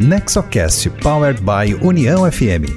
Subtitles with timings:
[0.00, 2.70] Nexocast Powered by União FM.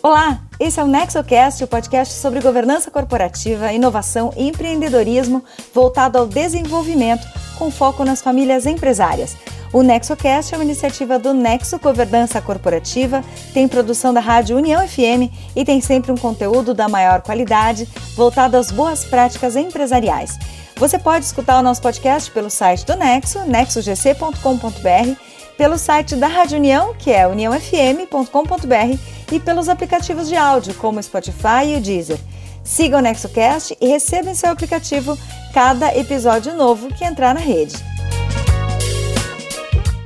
[0.00, 5.42] Olá, esse é o NexoCast, o podcast sobre governança corporativa, inovação e empreendedorismo
[5.74, 7.26] voltado ao desenvolvimento
[7.58, 9.36] com foco nas famílias empresárias.
[9.72, 15.32] O NexoCast é uma iniciativa do Nexo Governança Corporativa, tem produção da Rádio União FM
[15.56, 20.38] e tem sempre um conteúdo da maior qualidade voltado às boas práticas empresariais.
[20.82, 25.16] Você pode escutar o nosso podcast pelo site do Nexo, nexogc.com.br,
[25.56, 28.98] pelo site da Rádio União, que é uniãofm.com.br,
[29.30, 32.18] e pelos aplicativos de áudio, como o Spotify e o Deezer.
[32.64, 35.16] Siga o NexoCast e receba em seu aplicativo
[35.54, 37.76] cada episódio novo que entrar na rede.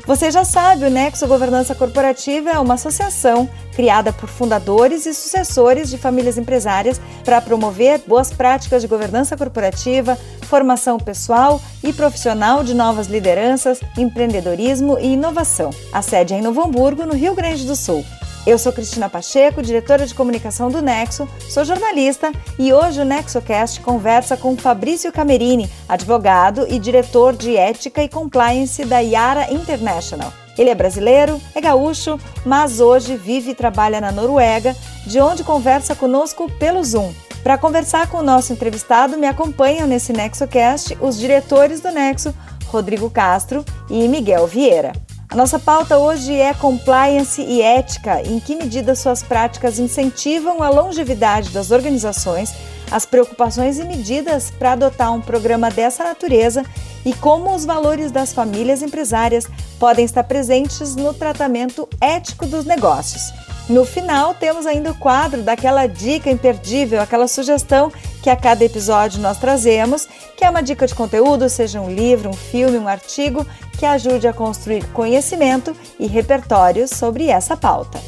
[0.06, 5.90] Você já sabe, o Nexo Governança Corporativa é uma associação criada por fundadores e sucessores
[5.90, 12.72] de famílias empresárias para promover boas práticas de governança corporativa, formação pessoal e profissional de
[12.72, 15.70] novas lideranças, empreendedorismo e inovação.
[15.92, 18.04] A sede é em Novo Hamburgo, no Rio Grande do Sul.
[18.46, 23.80] Eu sou Cristina Pacheco, diretora de comunicação do Nexo, sou jornalista e hoje o NexoCast
[23.80, 30.32] conversa com Fabrício Camerini, advogado e diretor de ética e compliance da Yara International.
[30.56, 35.96] Ele é brasileiro, é gaúcho, mas hoje vive e trabalha na Noruega, de onde conversa
[35.96, 37.12] conosco pelo Zoom.
[37.42, 42.32] Para conversar com o nosso entrevistado, me acompanham nesse NexoCast os diretores do Nexo,
[42.66, 44.92] Rodrigo Castro e Miguel Vieira.
[45.28, 50.68] A nossa pauta hoje é compliance e ética, em que medida suas práticas incentivam a
[50.68, 52.54] longevidade das organizações,
[52.90, 56.64] as preocupações e medidas para adotar um programa dessa natureza
[57.04, 59.48] e como os valores das famílias empresárias
[59.80, 63.32] podem estar presentes no tratamento ético dos negócios.
[63.68, 69.20] No final, temos ainda o quadro daquela dica imperdível, aquela sugestão que a cada episódio
[69.20, 70.06] nós trazemos,
[70.36, 73.44] que é uma dica de conteúdo, seja um livro, um filme, um artigo,
[73.76, 77.98] que ajude a construir conhecimento e repertório sobre essa pauta.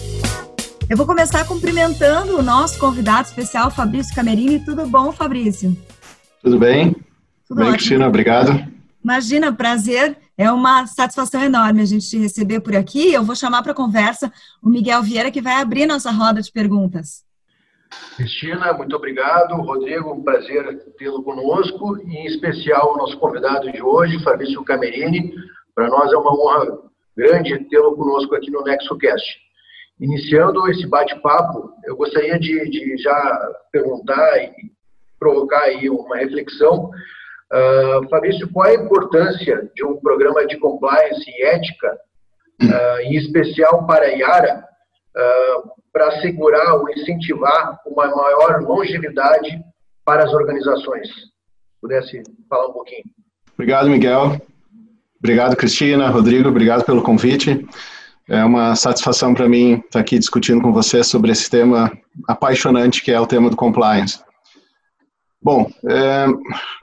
[0.89, 4.65] Eu vou começar cumprimentando o nosso convidado especial, Fabrício Camerini.
[4.65, 5.77] Tudo bom, Fabrício?
[6.43, 6.97] Tudo bem?
[7.47, 8.67] Tudo bem, Cristina, obrigado.
[9.05, 10.17] Imagina, prazer.
[10.37, 13.13] É uma satisfação enorme a gente te receber por aqui.
[13.13, 17.25] Eu vou chamar para conversa o Miguel Vieira, que vai abrir nossa roda de perguntas.
[18.17, 19.55] Cristina, muito obrigado.
[19.57, 20.65] Rodrigo, um prazer
[20.99, 25.33] tê-lo conosco, e em especial o nosso convidado de hoje, Fabrício Camerini.
[25.79, 26.77] Para nós é uma honra
[27.17, 29.39] grande tê-lo conosco aqui no NexoCast.
[30.01, 34.51] Iniciando esse bate-papo, eu gostaria de, de, já perguntar e
[35.21, 36.91] provocar aí uma reflexão
[37.51, 41.99] Uh, Fabrício, qual a importância de um programa de compliance e ética,
[42.63, 44.65] uh, em especial para a IARA,
[45.17, 49.65] uh, para assegurar ou incentivar uma maior longevidade
[50.05, 51.09] para as organizações?
[51.81, 53.05] Pudesse falar um pouquinho.
[53.55, 54.39] Obrigado, Miguel.
[55.19, 57.67] Obrigado, Cristina, Rodrigo, obrigado pelo convite.
[58.29, 61.91] É uma satisfação para mim estar aqui discutindo com você sobre esse tema
[62.27, 64.21] apaixonante que é o tema do compliance.
[65.43, 66.27] Bom, é,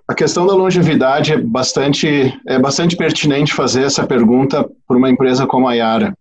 [0.08, 5.46] a questão da longevidade é bastante, é bastante pertinente fazer essa pergunta por uma empresa
[5.46, 6.18] como a Yara.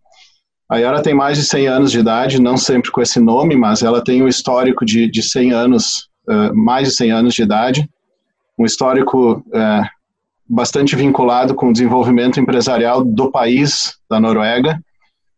[0.69, 3.83] A Yara tem mais de 100 anos de idade, não sempre com esse nome, mas
[3.83, 7.89] ela tem um histórico de, de 100 anos, uh, mais de 100 anos de idade,
[8.59, 9.94] um histórico uh,
[10.49, 14.79] bastante vinculado com o desenvolvimento empresarial do país, da Noruega.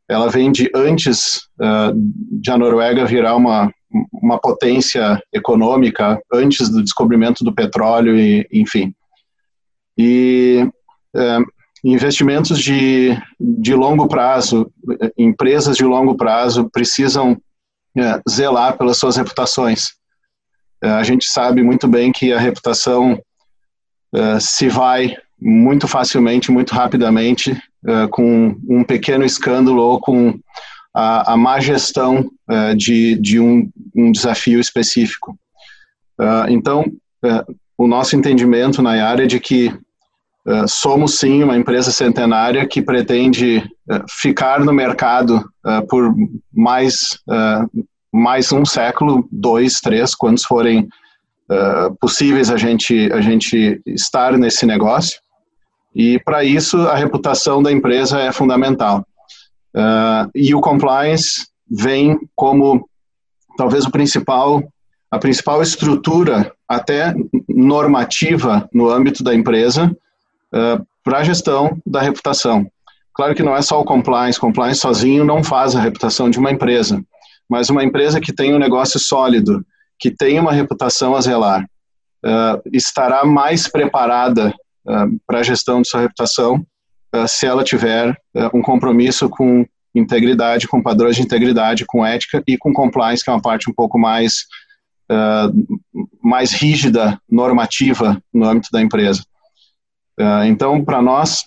[0.08, 1.92] Ela vem de antes uh,
[2.40, 3.72] de a Noruega virar uma,
[4.12, 8.92] uma potência econômica antes do descobrimento do petróleo e enfim
[9.98, 10.68] e
[11.14, 11.38] é,
[11.82, 14.70] investimentos de, de longo prazo
[15.16, 17.36] empresas de longo prazo precisam
[17.96, 19.92] é, zelar pelas suas reputações
[20.82, 23.18] a gente sabe muito bem que a reputação
[24.16, 27.52] é, se vai muito facilmente muito rapidamente
[27.86, 30.38] é, com um pequeno escândalo ou com
[30.96, 35.38] a, a má gestão uh, de, de um, um, desafio específico.
[36.18, 36.86] Uh, então,
[37.22, 39.70] uh, o nosso entendimento na área é de que
[40.68, 43.68] somos sim uma empresa centenária que pretende
[44.08, 45.44] ficar no mercado
[45.88, 46.14] por
[46.54, 47.18] mais,
[48.12, 50.88] mais um século, dois, três, quantos forem
[52.00, 55.20] possíveis a gente, a gente estar nesse negócio.
[55.94, 59.06] E para isso a reputação da empresa é fundamental.
[59.74, 62.88] Uh, e o compliance vem como
[63.58, 64.62] talvez o principal,
[65.10, 67.14] a principal estrutura até
[67.48, 69.94] normativa no âmbito da empresa
[70.52, 72.66] uh, para a gestão da reputação.
[73.14, 76.50] Claro que não é só o compliance, compliance sozinho não faz a reputação de uma
[76.50, 77.02] empresa,
[77.48, 79.64] mas uma empresa que tem um negócio sólido,
[79.98, 81.64] que tem uma reputação a zelar,
[82.24, 84.54] uh, estará mais preparada
[84.86, 86.66] uh, para a gestão de sua reputação
[87.14, 88.16] uh, se ela tiver
[88.52, 89.64] um compromisso com
[89.94, 93.72] integridade, com padrões de integridade, com ética e com compliance, que é uma parte um
[93.72, 94.44] pouco mais,
[96.22, 99.22] mais rígida, normativa no âmbito da empresa.
[100.46, 101.46] então, para nós,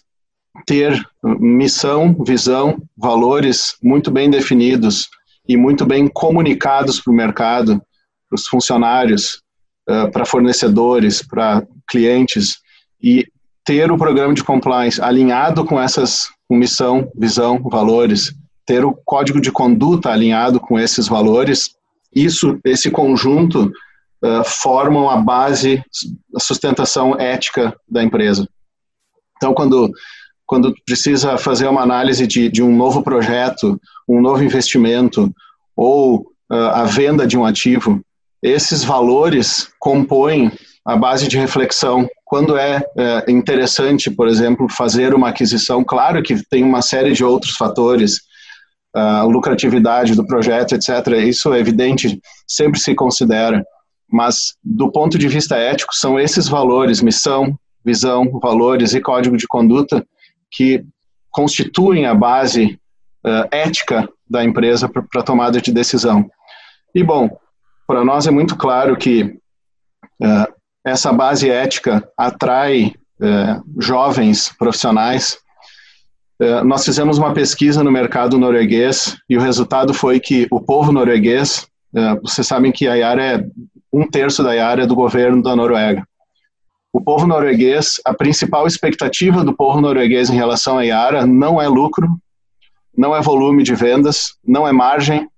[0.66, 5.08] ter missão, visão, valores muito bem definidos
[5.48, 7.80] e muito bem comunicados para o mercado,
[8.30, 9.42] para os funcionários,
[9.90, 12.60] uh, para fornecedores, para clientes
[13.02, 13.26] e
[13.66, 18.34] ter o programa de compliance alinhado com essas com missão, visão, valores,
[18.66, 21.76] ter o código de conduta alinhado com esses valores,
[22.14, 23.72] isso, esse conjunto
[24.24, 25.84] uh, formam a base,
[26.36, 28.48] a sustentação ética da empresa.
[29.38, 29.92] Então, quando
[30.50, 35.32] quando precisa fazer uma análise de, de um novo projeto, um novo investimento
[35.76, 36.22] ou
[36.52, 38.02] uh, a venda de um ativo,
[38.42, 40.52] esses valores compõem
[40.86, 42.08] a base de reflexão.
[42.26, 47.24] Quando é, é interessante, por exemplo, fazer uma aquisição, claro que tem uma série de
[47.24, 48.22] outros fatores,
[48.94, 50.90] a lucratividade do projeto, etc.
[51.26, 53.64] Isso é evidente, sempre se considera.
[54.12, 59.48] Mas, do ponto de vista ético, são esses valores, missão, visão, valores e código de
[59.48, 60.06] conduta
[60.52, 60.84] que
[61.30, 62.80] constituem a base
[63.26, 66.28] uh, ética da empresa para a tomada de decisão.
[66.94, 67.30] E, bom,
[67.90, 69.24] para nós é muito claro que
[70.22, 70.54] uh,
[70.86, 75.40] essa base ética atrai uh, jovens profissionais.
[76.64, 81.68] nós fizemos uma pesquisa no mercado norueguês e o resultado foi que o povo norueguês,
[82.22, 83.46] vocês sabem que a Yara é
[83.92, 86.04] um terço da é do governo da Noruega
[86.92, 91.68] o povo norueguês, a principal expectativa do povo norueguês em relação à Yara não é
[91.68, 92.08] lucro,
[92.98, 95.30] não é volume de vendas, não é margem.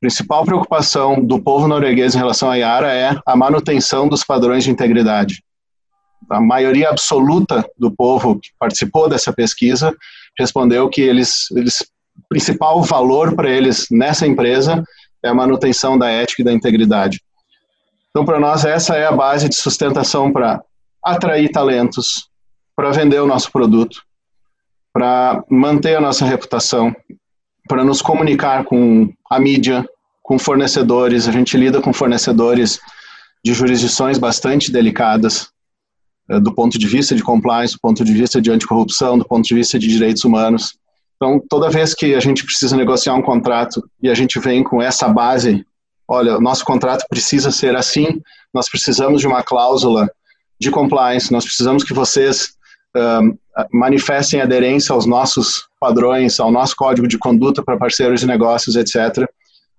[0.00, 4.70] Principal preocupação do povo norueguês em relação à Yara é a manutenção dos padrões de
[4.70, 5.42] integridade.
[6.30, 9.92] A maioria absoluta do povo que participou dessa pesquisa
[10.38, 11.84] respondeu que eles, eles
[12.28, 14.82] principal valor para eles nessa empresa
[15.24, 17.20] é a manutenção da ética e da integridade.
[18.10, 20.62] Então, para nós, essa é a base de sustentação para
[21.04, 22.28] atrair talentos,
[22.74, 24.02] para vender o nosso produto,
[24.92, 26.94] para manter a nossa reputação,
[27.68, 29.86] para nos comunicar com a mídia,
[30.22, 31.28] com fornecedores.
[31.28, 32.80] A gente lida com fornecedores
[33.44, 35.50] de jurisdições bastante delicadas,
[36.30, 39.46] eh, do ponto de vista de compliance, do ponto de vista de anticorrupção, do ponto
[39.46, 40.76] de vista de direitos humanos.
[41.16, 44.80] Então, toda vez que a gente precisa negociar um contrato e a gente vem com
[44.80, 45.64] essa base,
[46.06, 48.20] olha, nosso contrato precisa ser assim,
[48.54, 50.10] nós precisamos de uma cláusula
[50.60, 52.56] de compliance, nós precisamos que vocês
[53.72, 59.28] manifestem aderência aos nossos padrões, ao nosso código de conduta para parceiros de negócios, etc.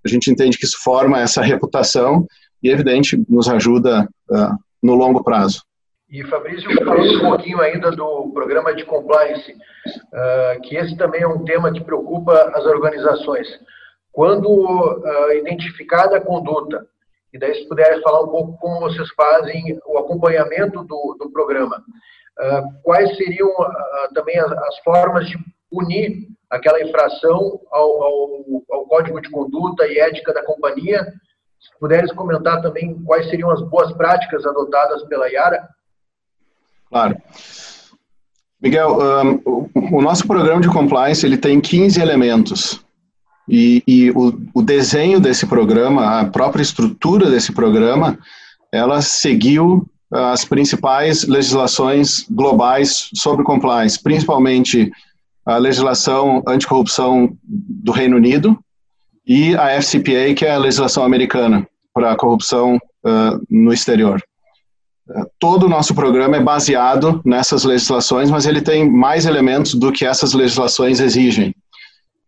[0.05, 2.25] A gente entende que isso forma essa reputação
[2.63, 5.61] e, evidente, nos ajuda uh, no longo prazo.
[6.09, 11.27] E Fabrício, falando um pouquinho ainda do programa de compliance, uh, que esse também é
[11.27, 13.47] um tema que preocupa as organizações.
[14.11, 16.83] Quando uh, identificada a conduta
[17.31, 21.77] e daí, se puderem falar um pouco como vocês fazem o acompanhamento do, do programa.
[22.39, 23.49] Uh, quais seriam
[24.15, 25.37] também as, as, formas de
[25.69, 31.05] punir aquela infração ao, ao, ao, Código de Conduta e Ética da companhia?
[31.59, 35.67] Se puderes comentar também quais seriam as boas práticas adotadas pela Yara?
[36.89, 37.17] Claro.
[38.61, 42.83] Miguel, um, o, nosso programa de compliance ele tem 15 elementos.
[43.47, 48.19] E, e o, o, desenho desse programa, a própria estrutura desse programa,
[48.71, 54.91] ela seguiu as principais legislações globais sobre compliance, principalmente
[55.49, 58.57] a legislação anticorrupção do Reino Unido
[59.25, 64.21] e a FCPA, que é a legislação americana para a corrupção uh, no exterior.
[65.39, 70.05] Todo o nosso programa é baseado nessas legislações, mas ele tem mais elementos do que
[70.05, 71.55] essas legislações exigem.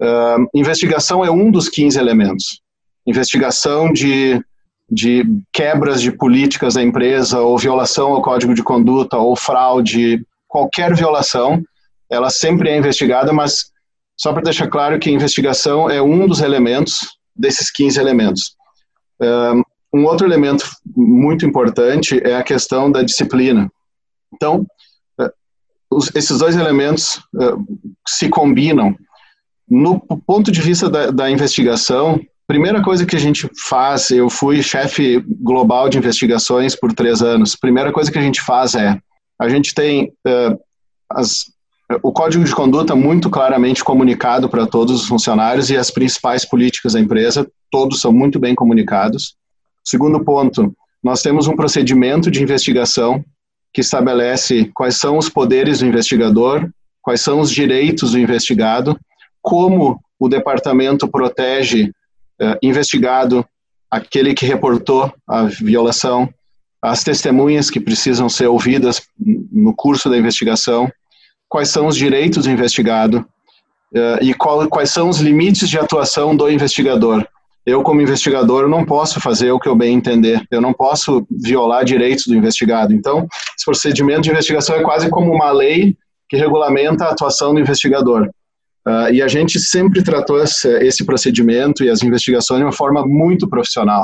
[0.01, 2.59] Uh, investigação é um dos 15 elementos.
[3.05, 4.43] Investigação de,
[4.89, 5.23] de
[5.53, 11.63] quebras de políticas da empresa, ou violação ao código de conduta, ou fraude, qualquer violação,
[12.11, 13.71] ela sempre é investigada, mas
[14.19, 16.99] só para deixar claro que a investigação é um dos elementos
[17.35, 18.55] desses 15 elementos.
[19.93, 23.71] Um outro elemento muito importante é a questão da disciplina.
[24.33, 24.65] Então,
[25.89, 27.21] os, esses dois elementos
[28.07, 28.95] se combinam
[29.69, 34.61] no ponto de vista da, da investigação, primeira coisa que a gente faz, eu fui
[34.61, 37.55] chefe global de investigações por três anos.
[37.55, 38.99] Primeira coisa que a gente faz é,
[39.39, 40.59] a gente tem uh,
[41.09, 41.45] as,
[42.03, 46.93] o código de conduta muito claramente comunicado para todos os funcionários e as principais políticas
[46.93, 49.35] da empresa, todos são muito bem comunicados.
[49.83, 53.23] Segundo ponto, nós temos um procedimento de investigação
[53.73, 56.69] que estabelece quais são os poderes do investigador,
[57.01, 58.99] quais são os direitos do investigado,
[59.41, 61.91] como o departamento protege
[62.39, 63.45] eh, investigado,
[63.89, 66.29] aquele que reportou a violação,
[66.81, 70.91] as testemunhas que precisam ser ouvidas no curso da investigação,
[71.51, 73.23] quais são os direitos do investigado
[73.93, 77.23] eh, e qual, quais são os limites de atuação do investigador
[77.65, 81.85] eu, como investigador, não posso fazer o que eu bem entender, eu não posso violar
[81.85, 82.93] direitos do investigado.
[82.93, 85.95] Então, esse procedimento de investigação é quase como uma lei
[86.27, 88.29] que regulamenta a atuação do investigador.
[88.87, 93.05] Uh, e a gente sempre tratou esse, esse procedimento e as investigações de uma forma
[93.05, 94.03] muito profissional.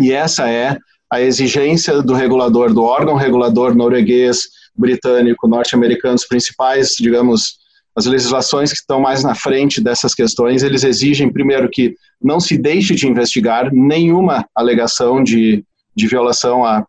[0.00, 0.76] E essa é
[1.12, 7.58] a exigência do regulador, do órgão regulador norueguês, britânico, norte-americano, os principais, digamos,
[7.96, 12.58] as legislações que estão mais na frente dessas questões, eles exigem, primeiro, que não se
[12.58, 15.64] deixe de investigar nenhuma alegação de,
[15.94, 16.84] de violação à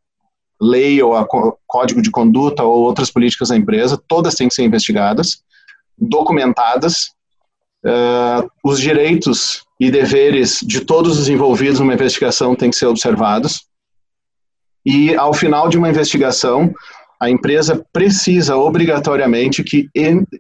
[0.59, 1.27] lei ou a
[1.67, 5.43] código de conduta ou outras políticas da empresa, todas têm que ser investigadas,
[5.97, 7.11] documentadas,
[7.85, 13.67] uh, os direitos e deveres de todos os envolvidos numa investigação têm que ser observados,
[14.85, 16.73] e ao final de uma investigação,
[17.25, 19.89] a empresa precisa obrigatoriamente que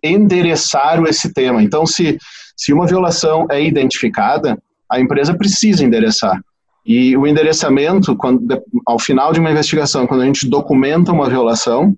[0.03, 1.63] endereçar esse tema.
[1.63, 2.17] Então, se,
[2.55, 4.57] se uma violação é identificada,
[4.89, 6.39] a empresa precisa endereçar.
[6.85, 8.45] E o endereçamento, quando,
[8.85, 11.89] ao final de uma investigação, quando a gente documenta uma violação,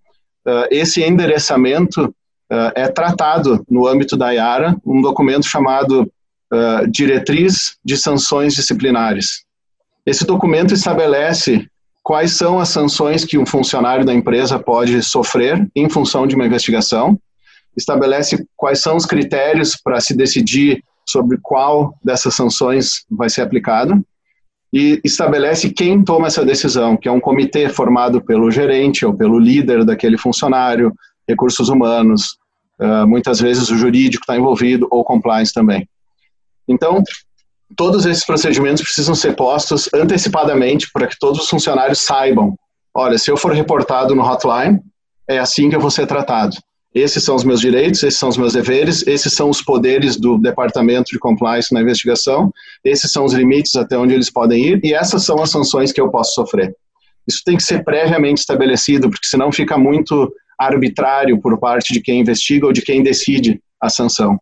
[0.48, 6.10] uh, esse endereçamento uh, é tratado no âmbito da IARA, um documento chamado
[6.54, 9.44] uh, Diretriz de Sanções Disciplinares.
[10.06, 11.68] Esse documento estabelece
[12.08, 16.46] quais são as sanções que um funcionário da empresa pode sofrer em função de uma
[16.46, 17.20] investigação,
[17.76, 24.02] estabelece quais são os critérios para se decidir sobre qual dessas sanções vai ser aplicado
[24.72, 29.38] e estabelece quem toma essa decisão, que é um comitê formado pelo gerente ou pelo
[29.38, 30.94] líder daquele funcionário,
[31.28, 32.38] recursos humanos,
[33.06, 35.86] muitas vezes o jurídico está envolvido ou compliance também.
[36.70, 37.04] Então,
[37.76, 42.56] todos esses procedimentos precisam ser postos antecipadamente para que todos os funcionários saibam:
[42.94, 44.80] olha, se eu for reportado no hotline,
[45.28, 46.56] é assim que eu vou ser tratado.
[46.96, 50.38] Esses são os meus direitos, esses são os meus deveres, esses são os poderes do
[50.38, 52.52] departamento de compliance na investigação,
[52.84, 56.02] esses são os limites até onde eles podem ir e essas são as sanções que
[56.02, 56.74] eu posso sofrer.
[57.28, 62.22] Isso tem que ser previamente estabelecido, porque senão fica muito arbitrário por parte de quem
[62.22, 64.40] investiga ou de quem decide a sanção.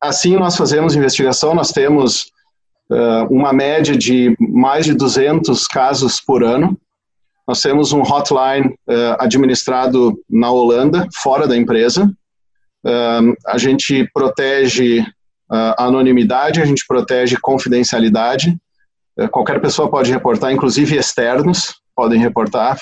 [0.00, 2.32] Assim, nós fazemos investigação, nós temos
[3.30, 6.78] uma média de mais de 200 casos por ano.
[7.46, 12.10] Nós temos um hotline uh, administrado na Holanda, fora da empresa.
[13.46, 15.02] A gente protege
[15.50, 18.58] a anonimidade, a gente protege confidencialidade.
[19.30, 22.78] qualquer pessoa pode reportar, inclusive externos podem reportar,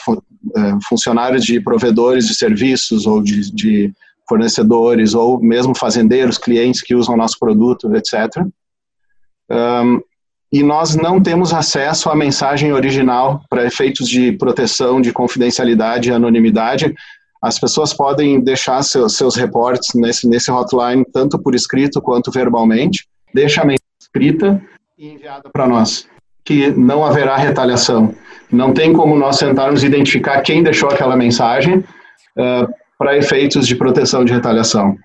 [0.89, 3.93] funcionários de provedores de serviços ou de, de
[4.29, 8.45] fornecedores ou mesmo fazendeiros, clientes que usam nosso produto, etc.
[9.51, 10.01] Um,
[10.53, 16.13] e nós não temos acesso à mensagem original para efeitos de proteção, de confidencialidade e
[16.13, 16.95] anonimidade.
[17.43, 23.07] As pessoas podem deixar seus, seus reportes nesse, nesse hotline, tanto por escrito quanto verbalmente.
[23.35, 24.63] Deixa a mensagem escrita
[24.99, 26.07] e enviada para nós,
[26.45, 28.15] que não haverá retaliação.
[28.51, 34.25] Não tem como nós tentarmos identificar quem deixou aquela mensagem, uh, para efeitos de proteção
[34.25, 34.97] de retaliação.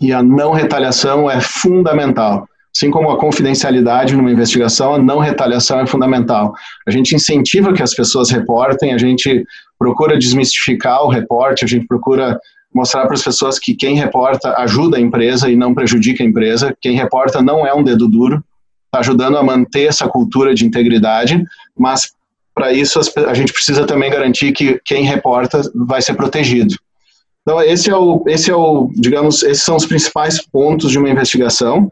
[0.00, 2.48] E a não retaliação é fundamental.
[2.74, 6.54] Assim como a confidencialidade numa investigação, a não retaliação é fundamental.
[6.86, 9.44] A gente incentiva que as pessoas reportem, a gente
[9.78, 12.40] procura desmistificar o reporte, a gente procura
[12.74, 16.74] mostrar para as pessoas que quem reporta ajuda a empresa e não prejudica a empresa.
[16.80, 18.42] Quem reporta não é um dedo duro,
[18.86, 21.44] está ajudando a manter essa cultura de integridade,
[21.76, 22.10] mas
[22.54, 26.74] para isso a gente precisa também garantir que quem reporta vai ser protegido.
[27.48, 31.08] Então, esse é o, esse é o, digamos, esses são os principais pontos de uma
[31.08, 31.90] investigação,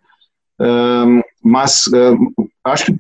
[0.60, 2.30] um, mas um,
[2.62, 2.96] acho que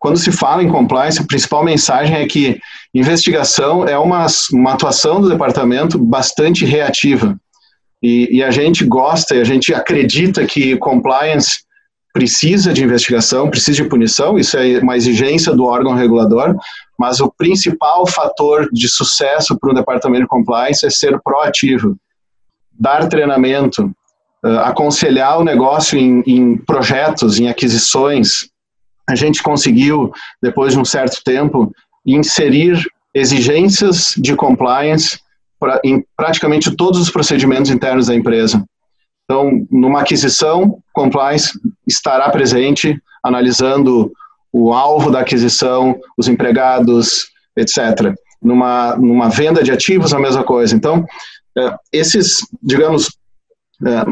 [0.00, 2.58] quando se fala em compliance, a principal mensagem é que
[2.92, 7.38] investigação é uma, uma atuação do departamento bastante reativa.
[8.02, 11.58] E, e, a gente gosta a gente acredita que compliance
[12.12, 16.54] precisa de investigação, precisa de punição, isso é uma exigência do órgão regulador,
[16.98, 21.96] mas o principal fator de sucesso para o departamento de compliance é ser proativo,
[22.70, 23.90] dar treinamento,
[24.44, 28.50] uh, aconselhar o negócio em, em projetos, em aquisições.
[29.08, 31.72] A gente conseguiu, depois de um certo tempo,
[32.04, 35.18] inserir exigências de compliance
[35.58, 38.64] pra, em praticamente todos os procedimentos internos da empresa.
[39.24, 44.12] Então, numa aquisição, compliance estará presente, analisando
[44.52, 48.14] o alvo da aquisição, os empregados, etc.
[48.40, 50.74] Numa, numa venda de ativos, a mesma coisa.
[50.74, 51.06] Então,
[51.56, 53.16] é, esses, digamos,
[53.86, 54.04] é,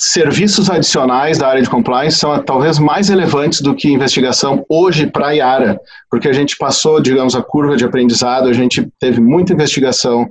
[0.00, 5.28] serviços adicionais da área de compliance são talvez mais relevantes do que investigação hoje para
[5.28, 5.78] a IARA,
[6.10, 10.26] porque a gente passou, digamos, a curva de aprendizado, a gente teve muita investigação,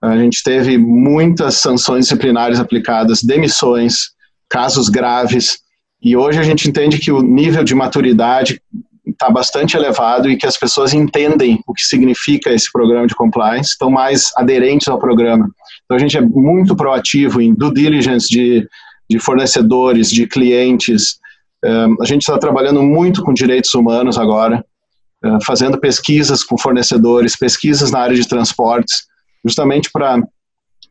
[0.00, 4.10] a gente teve muitas sanções disciplinares aplicadas, demissões,
[4.48, 5.58] casos graves,
[6.04, 8.60] e hoje a gente entende que o nível de maturidade
[9.06, 13.70] está bastante elevado e que as pessoas entendem o que significa esse programa de compliance,
[13.70, 15.48] estão mais aderentes ao programa.
[15.84, 18.68] Então a gente é muito proativo em due diligence de,
[19.08, 21.18] de fornecedores, de clientes.
[21.64, 24.64] Um, a gente está trabalhando muito com direitos humanos agora,
[25.46, 29.06] fazendo pesquisas com fornecedores, pesquisas na área de transportes,
[29.44, 30.22] justamente para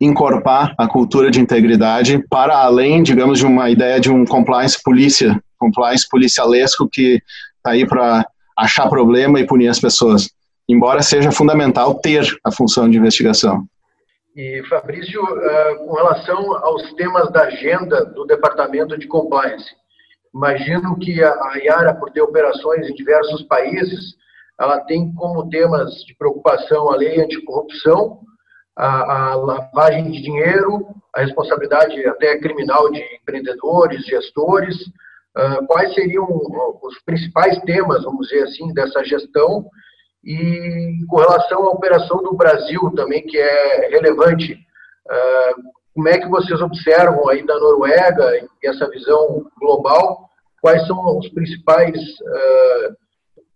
[0.04, 5.40] encorpar a cultura de integridade para além, digamos, de uma ideia de um compliance polícia,
[5.58, 7.20] compliance policialesco que
[7.56, 10.30] está aí para achar problema e punir as pessoas,
[10.68, 13.66] embora seja fundamental ter a função de investigação.
[14.36, 19.64] E, Fabrício, uh, com relação aos temas da agenda do Departamento de Compliance,
[20.34, 24.16] imagino que a, a IARA, por ter operações em diversos países,
[24.58, 28.20] ela tem como temas de preocupação a lei anticorrupção,
[28.76, 34.76] a, a, lavagem de dinheiro, a responsabilidade até criminal de empreendedores, gestores,
[35.36, 36.26] uh, quais seriam
[36.82, 39.66] os principais temas, vamos dizer assim, dessa gestão?
[40.24, 45.62] E com relação à operação do Brasil também, que é relevante, uh,
[45.94, 50.28] como é que vocês observam aí da Noruega e essa visão global,
[50.60, 52.96] quais são os principais uh,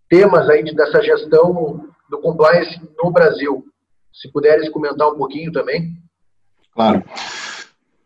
[0.08, 3.64] temas aí dessa gestão do compliance no Brasil?
[4.12, 5.96] Se puderes comentar um pouquinho também.
[6.74, 7.02] Claro.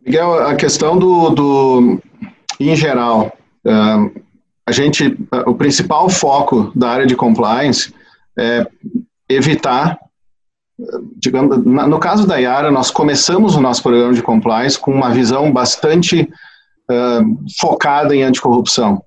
[0.04, 2.02] Miguel, a questão do, do
[2.58, 3.32] em geral,
[3.66, 4.22] uh,
[4.66, 7.94] a gente, uh, o principal foco da área de compliance
[8.38, 8.66] é
[9.28, 9.98] evitar,
[11.16, 15.52] digamos, no caso da Yara, nós começamos o nosso programa de compliance com uma visão
[15.52, 16.22] bastante
[16.90, 19.02] uh, focada em anticorrupção,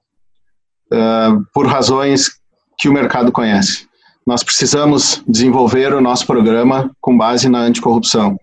[1.53, 2.39] por razões
[2.77, 3.87] que o mercado conhece
[4.25, 8.37] nós precisamos desenvolver o nosso programa com base na anticorrupção.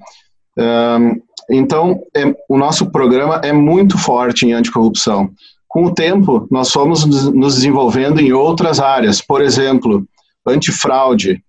[1.51, 5.31] então, é, o nosso programa é muito forte em anticorrupção.
[5.73, 10.07] Com o tempo, nós fomos nos desenvolvendo em outras áreas, por exemplo,
[10.47, 11.43] antifraude,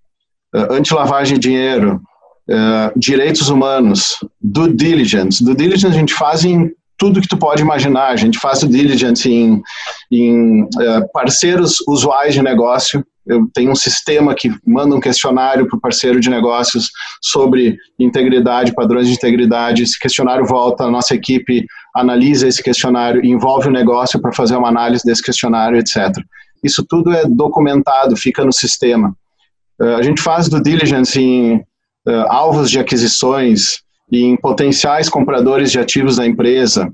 [0.56, 2.02] uh, antilavagem de dinheiro,
[2.50, 5.44] uh, direitos humanos, due diligence.
[5.44, 8.12] Due diligence a gente faz em tudo que tu pode imaginar.
[8.12, 9.62] A gente faz due diligence em,
[10.10, 10.70] em uh,
[11.12, 16.20] parceiros usuais de negócio, eu tenho um sistema que manda um questionário para o parceiro
[16.20, 19.84] de negócios sobre integridade, padrões de integridade.
[19.84, 24.68] Esse questionário volta, a nossa equipe analisa esse questionário, envolve o negócio para fazer uma
[24.68, 26.18] análise desse questionário, etc.
[26.64, 29.16] Isso tudo é documentado, fica no sistema.
[29.80, 33.82] Uh, a gente faz do diligence em uh, alvos de aquisições,
[34.12, 36.92] em potenciais compradores de ativos da empresa.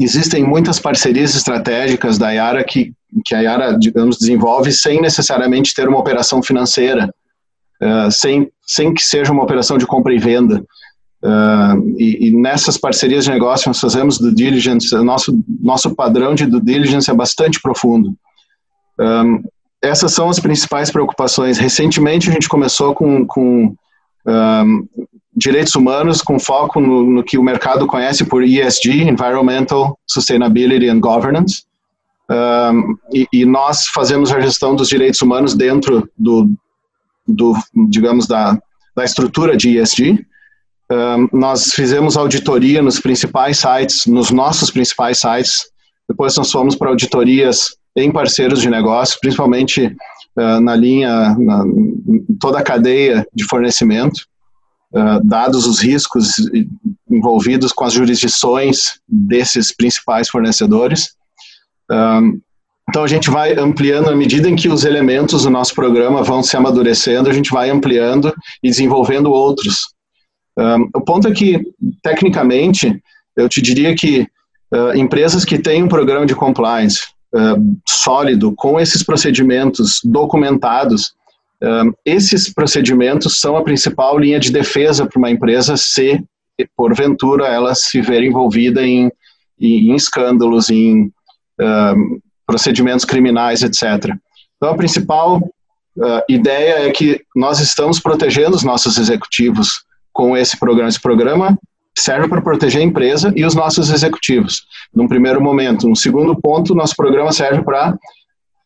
[0.00, 2.92] Existem muitas parcerias estratégicas da Yara que
[3.24, 7.12] que a Yara, digamos, desenvolve sem necessariamente ter uma operação financeira,
[7.82, 10.64] uh, sem, sem que seja uma operação de compra e venda.
[11.22, 16.44] Uh, e, e, nessas parcerias de negócio nós fazemos do diligence, nosso, nosso padrão de
[16.44, 18.14] due diligence é bastante profundo.
[19.00, 19.42] Um,
[19.80, 21.58] essas são as principais preocupações.
[21.58, 23.74] Recentemente a gente começou com, com
[24.26, 24.88] um,
[25.36, 31.00] direitos humanos, com foco no, no, que o mercado conhece por ESG, Environmental Sustainability and
[31.00, 31.64] Governance,
[32.30, 36.50] um, e, e, nós fazemos a gestão dos direitos humanos dentro do,
[37.26, 37.54] do
[37.88, 38.58] digamos, da,
[38.96, 40.24] da estrutura de ESG.
[40.90, 45.64] Um, nós fizemos auditoria nos principais sites, nos nossos principais sites.
[46.08, 49.94] Depois nós fomos para auditorias em parceiros de negócio, principalmente
[50.38, 51.62] uh, na linha, na,
[52.40, 54.26] toda a cadeia de fornecimento,
[54.94, 56.34] uh, dados os riscos
[57.10, 61.14] envolvidos com as jurisdições desses principais fornecedores.
[61.90, 62.40] Um,
[62.88, 66.42] então a gente vai ampliando à medida em que os elementos do nosso programa vão
[66.42, 69.94] se amadurecendo, a gente vai ampliando e desenvolvendo outros.
[70.58, 71.60] Um, o ponto é que,
[72.02, 73.02] tecnicamente,
[73.36, 74.28] eu te diria que
[74.72, 81.14] uh, empresas que têm um programa de compliance uh, sólido, com esses procedimentos documentados,
[82.04, 86.22] esses procedimentos são a principal linha de defesa para uma empresa se,
[86.76, 89.10] porventura, ela se ver envolvida em,
[89.58, 91.12] em, escândalos, em
[92.46, 94.14] procedimentos criminais, etc.
[94.56, 100.58] Então, a principal uh, ideia é que nós estamos protegendo os nossos executivos com esse
[100.58, 100.88] programa.
[100.88, 101.58] Esse programa
[101.96, 104.62] serve para proteger a empresa e os nossos executivos,
[104.94, 105.88] num primeiro momento.
[105.88, 107.96] No segundo ponto, nosso programa serve para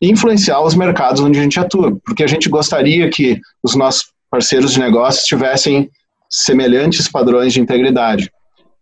[0.01, 4.73] influenciar os mercados onde a gente atua, porque a gente gostaria que os nossos parceiros
[4.73, 5.91] de negócios tivessem
[6.31, 8.31] semelhantes padrões de integridade.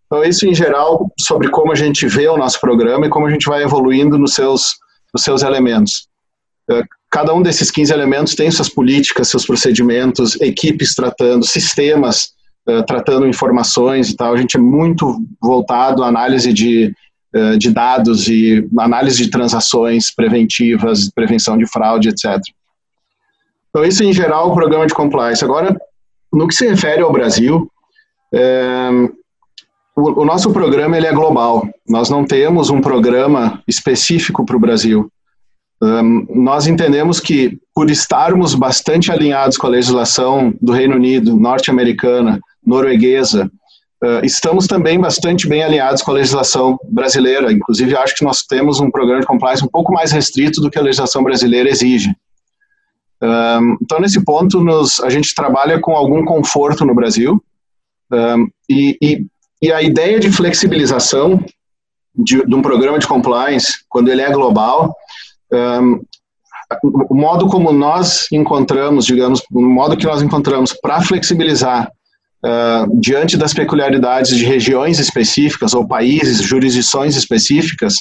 [0.07, 3.31] Então, isso em geral sobre como a gente vê o nosso programa e como a
[3.31, 4.77] gente vai evoluindo nos seus,
[5.13, 6.09] nos seus elementos.
[6.71, 12.31] É, cada um desses 15 elementos tem suas políticas, seus procedimentos, equipes tratando, sistemas
[12.69, 14.35] uh, tratando informações e tal.
[14.35, 16.93] A gente é muito voltado à análise de,
[17.59, 22.41] de dados e análise de transações preventivas, prevenção de fraude, etc.
[23.69, 25.45] Então, isso em geral o programa de compliance.
[25.45, 25.77] Agora,
[26.33, 27.71] no que se refere ao Brasil,
[28.33, 28.89] é,
[29.95, 31.69] o, o, nosso programa ele é global.
[31.89, 35.11] Nós não temos um programa específico para o Brasil.
[36.35, 43.51] Nós entendemos que, por estarmos bastante alinhados com a legislação do Reino Unido, norte-americana, norueguesa,
[44.23, 47.53] estamos também bastante bem alinhados com a legislação brasileira.
[47.53, 50.79] Inclusive, acho que nós temos um programa de compliance um pouco mais restrito do que
[50.79, 52.15] a legislação brasileira exige.
[53.23, 57.43] Um, então, nesse ponto, nos, a gente trabalha com algum conforto no Brasil
[58.13, 59.27] um, e, e,
[59.63, 61.43] e, a ideia de flexibilização
[62.15, 64.95] de, de, um programa de compliance, quando ele é global,
[66.83, 71.91] o modo como nós encontramos, digamos, o modo que nós encontramos para flexibilizar
[72.47, 77.97] uh, diante das peculiaridades de regiões específicas ou países, jurisdições específicas,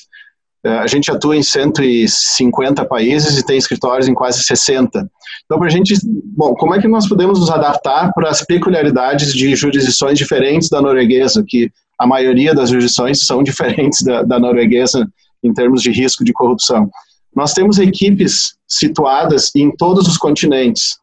[0.66, 5.08] é, a gente atua em 150 países e tem escritórios em quase 60.
[5.46, 5.94] Então, para a gente,
[6.36, 10.82] bom, como é que nós podemos nos adaptar para as peculiaridades de jurisdições diferentes da
[10.82, 15.08] norueguesa, que a maioria das jurisdições são diferentes da, da norueguesa
[15.44, 16.90] em termos de risco de corrupção?
[17.36, 20.98] Nós temos equipes situadas em todos os continentes.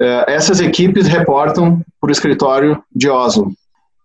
[0.00, 3.52] É, essas equipes reportam para o escritório de Oslo.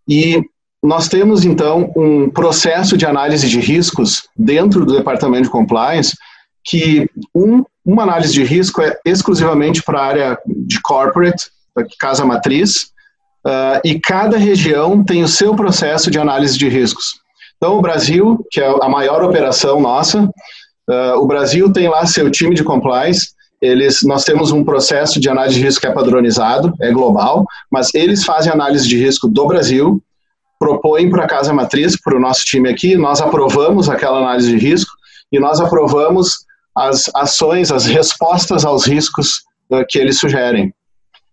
[0.07, 0.41] E
[0.83, 6.17] nós temos, então, um processo de análise de riscos dentro do departamento de compliance,
[6.65, 11.49] que um, uma análise de risco é exclusivamente para a área de corporate,
[11.99, 12.91] casa matriz,
[13.45, 17.15] uh, e cada região tem o seu processo de análise de riscos.
[17.57, 22.29] Então, o Brasil, que é a maior operação nossa, uh, o Brasil tem lá seu
[22.29, 23.29] time de compliance,
[23.63, 27.95] eles, nós temos um processo de análise de risco que é padronizado, é global, mas
[27.95, 30.03] eles fazem análise de risco do Brasil,
[30.59, 34.57] propõe para a casa matriz, para o nosso time aqui, nós aprovamos aquela análise de
[34.57, 34.91] risco
[35.31, 36.45] e nós aprovamos
[36.75, 40.73] as ações, as respostas aos riscos uh, que eles sugerem.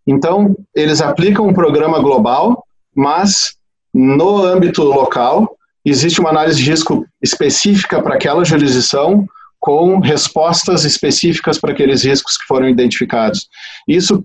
[0.06, 2.64] Então, eles aplicam um programa global,
[2.94, 3.56] mas
[3.92, 9.26] no âmbito local existe uma análise de risco específica para aquela jurisdição
[9.60, 13.48] com respostas específicas para aqueles riscos que foram identificados.
[13.86, 14.24] Isso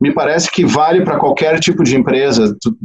[0.00, 2.56] me parece que vale para qualquer tipo de empresa.
[2.60, 2.76] Tu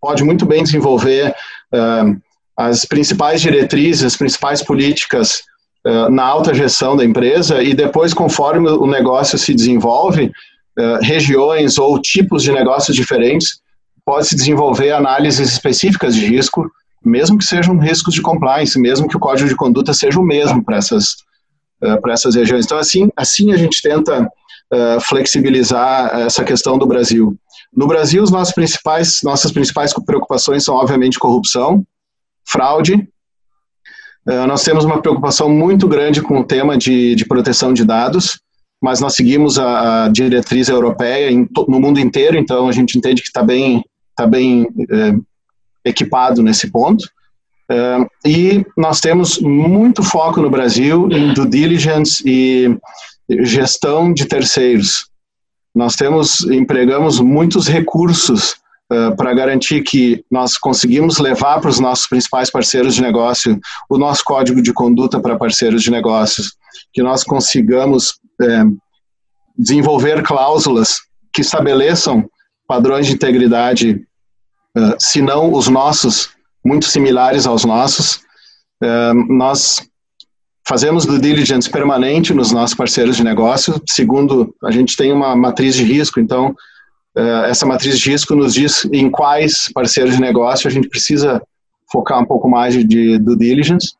[0.00, 1.34] pode muito bem desenvolver
[1.72, 2.20] uh,
[2.56, 5.42] as principais diretrizes, as principais políticas
[5.86, 10.32] uh, na alta gestão da empresa e depois, conforme o negócio se desenvolve,
[10.78, 13.60] uh, regiões ou tipos de negócios diferentes,
[14.04, 16.68] pode-se desenvolver análises específicas de risco,
[17.04, 20.62] mesmo que sejam riscos de compliance, mesmo que o código de conduta seja o mesmo
[20.62, 21.16] para essas,
[22.02, 22.64] para essas regiões.
[22.64, 27.36] Então, assim, assim a gente tenta uh, flexibilizar essa questão do Brasil.
[27.74, 31.84] No Brasil, os nossos principais, nossas principais preocupações são, obviamente, corrupção,
[32.44, 33.08] fraude.
[34.28, 38.40] Uh, nós temos uma preocupação muito grande com o tema de, de proteção de dados,
[38.82, 43.22] mas nós seguimos a, a diretriz europeia em, no mundo inteiro, então a gente entende
[43.22, 43.84] que está bem,
[44.16, 45.24] tá bem uh,
[45.84, 47.08] equipado nesse ponto.
[48.26, 52.76] E nós temos muito foco no Brasil em due diligence e
[53.44, 55.08] gestão de terceiros.
[55.72, 58.56] Nós temos, empregamos muitos recursos
[58.92, 63.56] uh, para garantir que nós conseguimos levar para os nossos principais parceiros de negócio
[63.88, 66.56] o nosso código de conduta para parceiros de negócios,
[66.92, 68.18] que nós consigamos
[69.56, 70.96] desenvolver cláusulas
[71.32, 72.28] que estabeleçam
[72.66, 74.00] padrões de integridade,
[74.76, 76.30] uh, se não os nossos,
[76.64, 78.20] muito similares aos nossos.
[79.28, 79.90] nós
[80.70, 83.82] Fazemos due diligence permanente nos nossos parceiros de negócio.
[83.88, 86.54] Segundo, a gente tem uma matriz de risco, então
[87.16, 91.42] eh, essa matriz de risco nos diz em quais parceiros de negócio a gente precisa
[91.90, 93.94] focar um pouco mais de due diligence.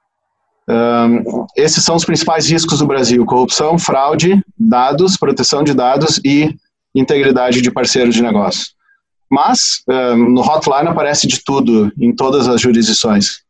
[0.69, 6.55] Um, esses são os principais riscos do Brasil: corrupção, fraude, dados, proteção de dados e
[6.95, 8.69] integridade de parceiros de negócio.
[9.31, 13.43] Mas um, no hotline aparece de tudo em todas as jurisdições.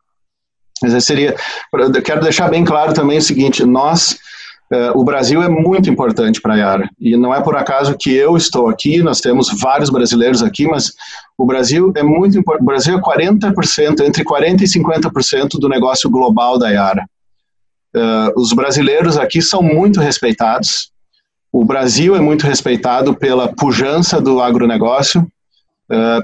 [0.83, 1.35] Mas seria,
[1.73, 4.19] eu quero deixar bem claro também o seguinte: nós,
[4.73, 8.13] uh, o Brasil é muito importante para a Yara e não é por acaso que
[8.13, 9.03] eu estou aqui.
[9.03, 10.93] Nós temos vários brasileiros aqui, mas
[11.39, 12.63] o Brasil é muito importante.
[12.63, 17.07] O Brasil é 40%, entre 40 e 50% do negócio global da Yara.
[18.37, 20.91] os brasileiros aqui são muito respeitados.
[21.53, 25.27] O Brasil é muito respeitado pela pujança do agronegócio,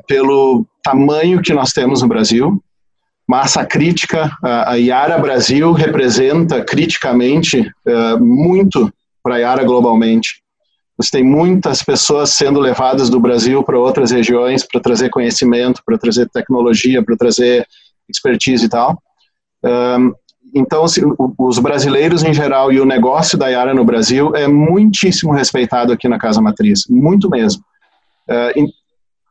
[0.07, 2.63] pelo tamanho que nós temos no Brasil.
[3.29, 7.69] Massa crítica, a Iara Brasil representa criticamente
[8.21, 10.41] muito para a Iara globalmente.
[10.97, 15.99] Você tem muitas pessoas sendo levadas do Brasil para outras regiões para trazer conhecimento, para
[15.99, 17.67] trazer tecnologia, para trazer
[18.09, 18.97] expertise e tal.
[20.55, 20.85] então,
[21.39, 26.09] os brasileiros em geral e o negócio da Yara no Brasil é muitíssimo respeitado aqui
[26.09, 27.63] na Casa Matriz, muito mesmo.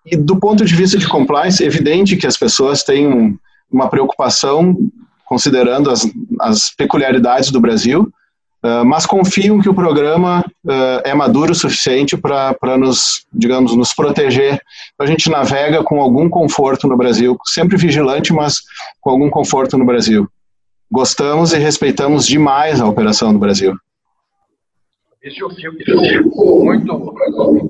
[0.05, 3.37] E do ponto de vista de compliance, é evidente que as pessoas têm
[3.71, 4.75] uma preocupação
[5.25, 6.07] considerando as,
[6.39, 8.11] as peculiaridades do Brasil,
[8.65, 13.93] ah, mas confiam que o programa uh, é maduro o suficiente para nos, digamos, nos
[13.93, 14.59] proteger.
[14.97, 18.63] A gente navega com algum conforto no Brasil, sempre vigilante, mas
[18.99, 20.27] com algum conforto no Brasil.
[20.91, 23.75] Gostamos e respeitamos demais a operação do Brasil.
[25.21, 27.13] Esse eu fico muito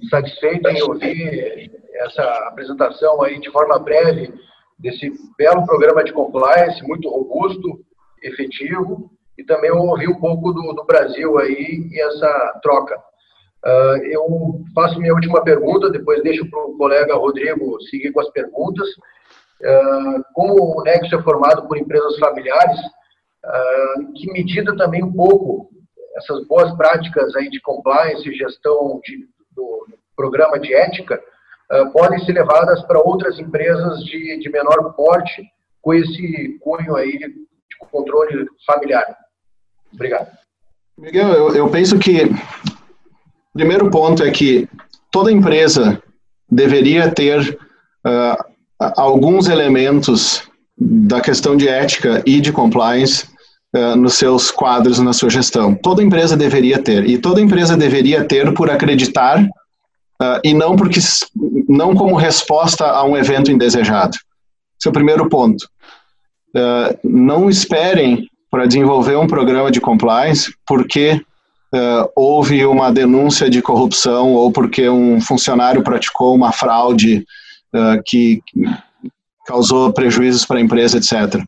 [0.10, 4.34] satisfeito em ouvir essa apresentação aí de forma breve
[4.78, 7.80] desse belo programa de compliance, muito robusto,
[8.22, 12.98] efetivo, e também eu ouvi um pouco do, do Brasil aí e essa troca.
[13.66, 18.30] Uh, eu faço minha última pergunta, depois deixo para o colega Rodrigo seguir com as
[18.30, 18.88] perguntas.
[19.62, 25.70] Uh, como o Nexo é formado por empresas familiares, uh, que medida também um pouco
[26.18, 31.22] essas boas práticas aí de compliance gestão de, do programa de ética
[31.92, 35.44] podem ser levadas para outras empresas de, de menor porte
[35.82, 37.34] com esse cunho aí de
[37.92, 39.06] controle familiar?
[39.94, 40.28] Obrigado.
[40.98, 44.68] Miguel, eu, eu penso que o primeiro ponto é que
[45.12, 46.02] toda empresa
[46.50, 47.58] deveria ter
[48.06, 48.54] uh,
[48.98, 50.44] alguns elementos
[50.78, 53.28] da questão de ética e de compliance
[53.76, 55.76] uh, nos seus quadros, na sua gestão.
[55.76, 57.10] Toda empresa deveria ter.
[57.10, 59.46] E toda empresa deveria ter por acreditar
[60.22, 61.00] uh, e não, porque,
[61.68, 64.18] não como resposta a um evento indesejado.
[64.80, 65.68] Esse é o primeiro ponto.
[67.04, 71.22] não esperem para desenvolver um programa de compliance porque
[71.74, 77.26] uh, houve uma denúncia de corrupção ou porque um funcionário praticou uma fraude
[77.74, 78.42] uh, que
[79.46, 81.44] causou prejuízos para a empresa, etc.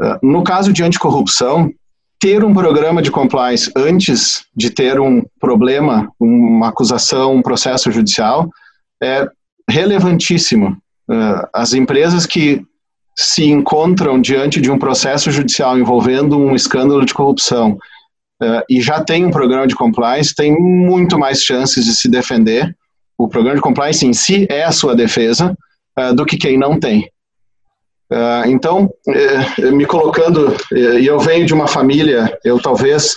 [0.00, 1.70] Uh, no caso de anticorrupção,
[2.20, 8.50] ter um programa de compliance antes de ter um problema, uma acusação, um processo judicial,
[9.02, 9.28] é
[9.68, 10.76] relevantíssimo.
[11.52, 12.62] As empresas que
[13.18, 17.76] se encontram diante de um processo judicial envolvendo um escândalo de corrupção
[18.40, 22.72] uh, e já tem um programa de compliance, tem muito mais chances de se defender.
[23.18, 25.52] O programa de compliance em si é a sua defesa
[25.98, 27.10] uh, do que quem não tem.
[28.10, 28.90] Uh, então,
[29.72, 33.14] me colocando, e eu venho de uma família, eu talvez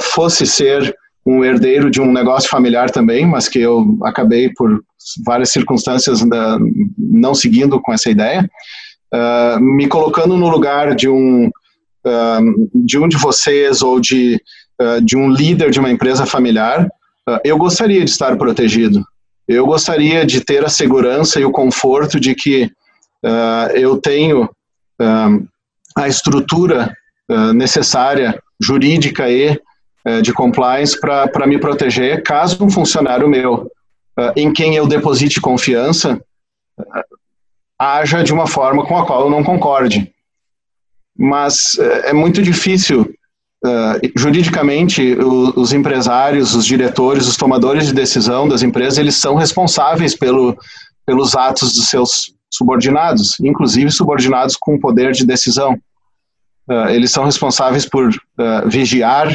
[0.00, 0.94] fosse ser
[1.26, 4.82] um herdeiro de um negócio familiar também, mas que eu acabei por
[5.24, 6.20] várias circunstâncias
[6.98, 8.48] não seguindo com essa ideia
[9.14, 11.50] uh, me colocando no lugar de um,
[12.74, 14.40] de, um de vocês ou de,
[15.04, 16.88] de um líder de uma empresa familiar,
[17.44, 19.04] eu gostaria de estar protegido.
[19.46, 22.70] Eu gostaria de ter a segurança e o conforto de que
[23.74, 24.48] eu tenho
[25.96, 26.94] a estrutura
[27.54, 29.58] necessária, jurídica e
[30.22, 33.70] de compliance para me proteger caso um funcionário meu,
[34.36, 36.20] em quem eu deposite confiança,
[37.80, 40.12] haja de uma forma com a qual eu não concorde.
[41.16, 43.10] Mas é, é muito difícil,
[43.64, 49.34] uh, juridicamente, o, os empresários, os diretores, os tomadores de decisão das empresas, eles são
[49.34, 50.58] responsáveis pelo,
[51.06, 55.74] pelos atos dos seus subordinados, inclusive subordinados com poder de decisão.
[56.68, 59.28] Uh, eles são responsáveis por uh, vigiar,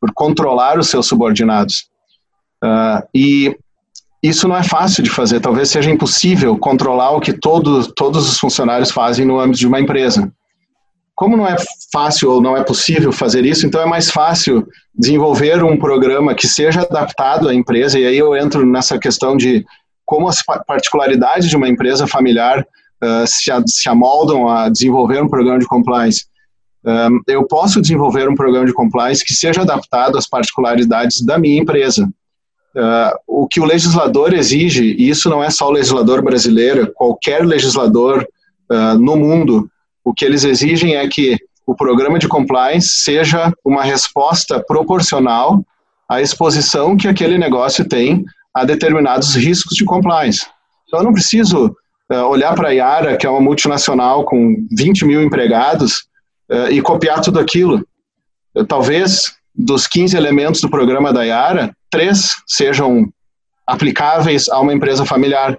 [0.00, 1.88] por controlar os seus subordinados.
[3.14, 3.56] e
[4.22, 8.38] isso não é fácil de fazer, talvez seja impossível controlar o que todo, todos os
[8.38, 10.30] funcionários fazem no âmbito de uma empresa.
[11.14, 11.56] Como não é
[11.92, 16.46] fácil ou não é possível fazer isso, então é mais fácil desenvolver um programa que
[16.46, 19.64] seja adaptado à empresa, e aí eu entro nessa questão de
[20.10, 22.66] como as particularidades de uma empresa familiar
[23.00, 26.26] uh, se, se amoldam a desenvolver um programa de compliance.
[26.84, 31.60] Um, eu posso desenvolver um programa de compliance que seja adaptado às particularidades da minha
[31.60, 32.10] empresa.
[32.74, 37.46] Uh, o que o legislador exige, e isso não é só o legislador brasileiro, qualquer
[37.46, 38.26] legislador
[38.68, 39.70] uh, no mundo,
[40.04, 45.64] o que eles exigem é que o programa de compliance seja uma resposta proporcional
[46.10, 50.46] à exposição que aquele negócio tem a determinados riscos de compliance.
[50.86, 51.74] Então, eu não preciso
[52.12, 56.08] uh, olhar para a Yara, que é uma multinacional com 20 mil empregados,
[56.68, 57.86] e copiar tudo aquilo.
[58.66, 63.08] talvez dos 15 elementos do programa da Yara, três sejam
[63.66, 65.58] aplicáveis a uma empresa familiar.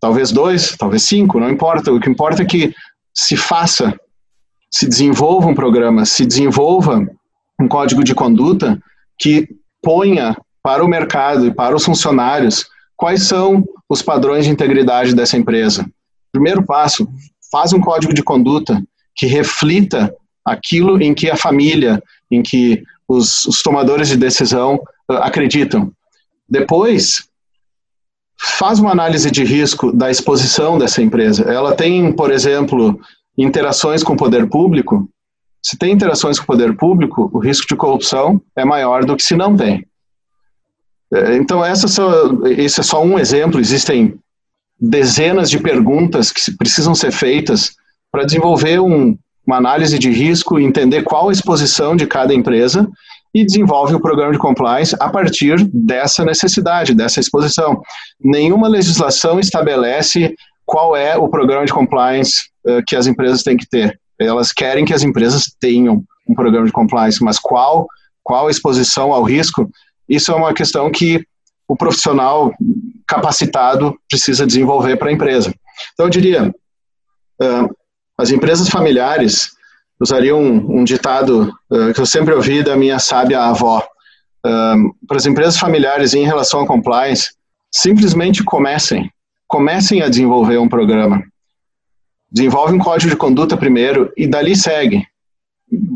[0.00, 1.92] Talvez dois, talvez cinco, não importa.
[1.92, 2.74] O que importa é que
[3.14, 3.98] se faça,
[4.70, 7.06] se desenvolva um programa, se desenvolva
[7.60, 8.80] um código de conduta
[9.18, 9.48] que
[9.82, 15.36] ponha para o mercado e para os funcionários quais são os padrões de integridade dessa
[15.36, 15.86] empresa.
[16.30, 17.08] Primeiro passo,
[17.50, 18.82] faz um código de conduta
[19.16, 24.76] que reflita aquilo em que a família, em que os, os tomadores de decisão
[25.10, 25.92] uh, acreditam.
[26.48, 27.28] Depois,
[28.38, 31.42] faz uma análise de risco da exposição dessa empresa.
[31.50, 33.00] Ela tem, por exemplo,
[33.36, 35.08] interações com o poder público.
[35.62, 39.22] Se tem interações com o poder público, o risco de corrupção é maior do que
[39.22, 39.86] se não tem.
[41.12, 42.10] É, então, só,
[42.46, 44.14] esse é só um exemplo, existem
[44.80, 47.72] dezenas de perguntas que precisam ser feitas
[48.10, 52.88] para desenvolver um, uma análise de risco, entender qual a exposição de cada empresa
[53.34, 57.80] e desenvolve o programa de compliance a partir dessa necessidade, dessa exposição.
[58.20, 63.68] Nenhuma legislação estabelece qual é o programa de compliance uh, que as empresas têm que
[63.68, 63.98] ter.
[64.18, 67.86] Elas querem que as empresas tenham um programa de compliance, mas qual,
[68.22, 69.68] qual a exposição ao risco,
[70.10, 71.24] isso é uma questão que
[71.68, 72.52] o profissional
[73.06, 75.54] capacitado precisa desenvolver para a empresa.
[75.92, 76.52] Então, eu diria,
[78.18, 79.52] as empresas familiares
[80.00, 81.52] usariam um, ditado
[81.94, 83.86] que eu sempre ouvi da minha sábia avó.
[84.42, 87.30] Para as empresas familiares em relação a compliance,
[87.70, 89.10] simplesmente comecem.
[89.46, 91.22] Comecem a desenvolver um programa.
[92.32, 95.06] Desenvolve um código de conduta primeiro e dali segue.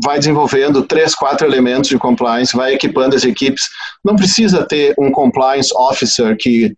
[0.03, 3.63] Vai desenvolvendo três, quatro elementos de compliance, vai equipando as equipes.
[4.03, 6.75] Não precisa ter um compliance officer que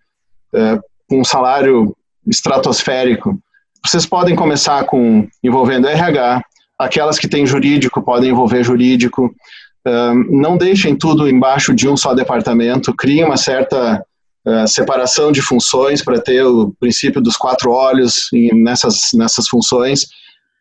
[1.07, 3.39] com um salário estratosférico
[3.85, 6.41] vocês podem começar com envolvendo RH,
[6.77, 9.33] aquelas que têm jurídico podem envolver jurídico.
[10.29, 14.03] não deixem tudo embaixo de um só departamento, criem uma certa
[14.45, 20.05] uh, separação de funções para ter o princípio dos quatro olhos nessas, nessas funções.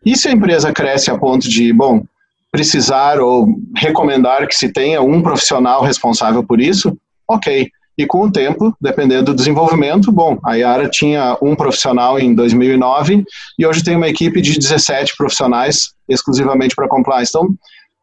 [0.05, 2.05] E se a empresa cresce a ponto de, bom,
[2.51, 6.97] precisar ou recomendar que se tenha um profissional responsável por isso,
[7.29, 7.69] ok.
[7.99, 13.25] E com o tempo, dependendo do desenvolvimento, bom, a Yara tinha um profissional em 2009
[13.59, 17.33] e hoje tem uma equipe de 17 profissionais exclusivamente para compliance.
[17.35, 17.55] Então,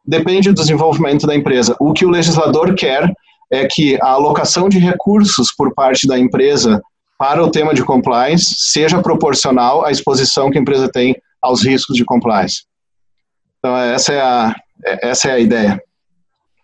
[0.04, 1.76] depende do desenvolvimento da empresa.
[1.78, 3.08] O que o legislador quer
[3.52, 6.82] é que a alocação de recursos por parte da empresa
[7.16, 11.96] para o tema de compliance seja proporcional à exposição que a empresa tem aos riscos
[11.96, 12.64] de compliance.
[13.64, 15.82] Então, essa é a, essa é a ideia.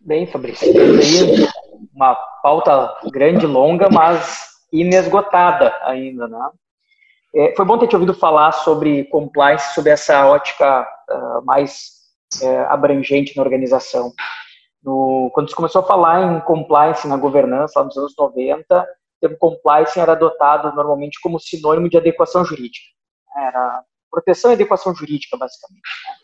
[0.02, 0.70] Bem, Fabrício,
[1.94, 6.50] uma pauta grande, longa, mas inesgotada ainda, né?
[7.34, 11.88] É, foi bom ter te ouvido falar sobre compliance, sobre essa ótica uh, mais
[12.42, 14.12] uh, abrangente na organização.
[14.84, 18.86] No, quando se começou a falar em compliance na governança, lá nos anos 90, o
[19.22, 22.84] termo compliance era adotado normalmente como sinônimo de adequação jurídica.
[23.34, 25.80] Era proteção e adequação jurídica, basicamente.
[25.80, 26.19] Né?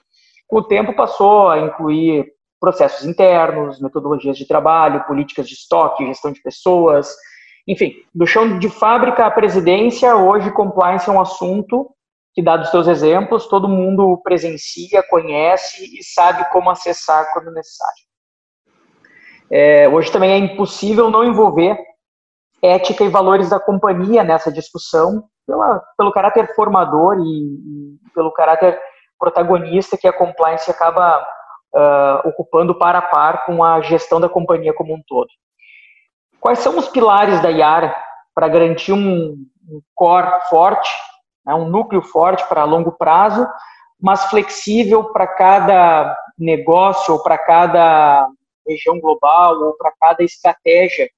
[0.46, 2.26] Com o tempo passou a incluir
[2.60, 7.14] processos internos, metodologias de trabalho, políticas de estoque, gestão de pessoas,
[7.66, 11.90] enfim, do chão de fábrica à presidência, hoje compliance é um assunto
[12.32, 18.06] que, dados os seus exemplos, todo mundo presencia, conhece e sabe como acessar quando necessário.
[19.50, 21.76] É, hoje também é impossível não envolver
[22.62, 28.78] ética e valores da companhia nessa discussão, pela, pelo caráter formador e, e pelo caráter
[29.18, 31.26] protagonista que a compliance acaba
[31.74, 35.28] uh, ocupando par a par com a gestão da companhia como um todo.
[36.40, 37.94] Quais são os pilares da Yara
[38.34, 39.36] para garantir um,
[39.68, 40.90] um core forte,
[41.44, 43.46] né, um núcleo forte para longo prazo,
[44.00, 48.28] mas flexível para cada negócio ou para cada
[48.66, 51.08] região global ou para cada estratégia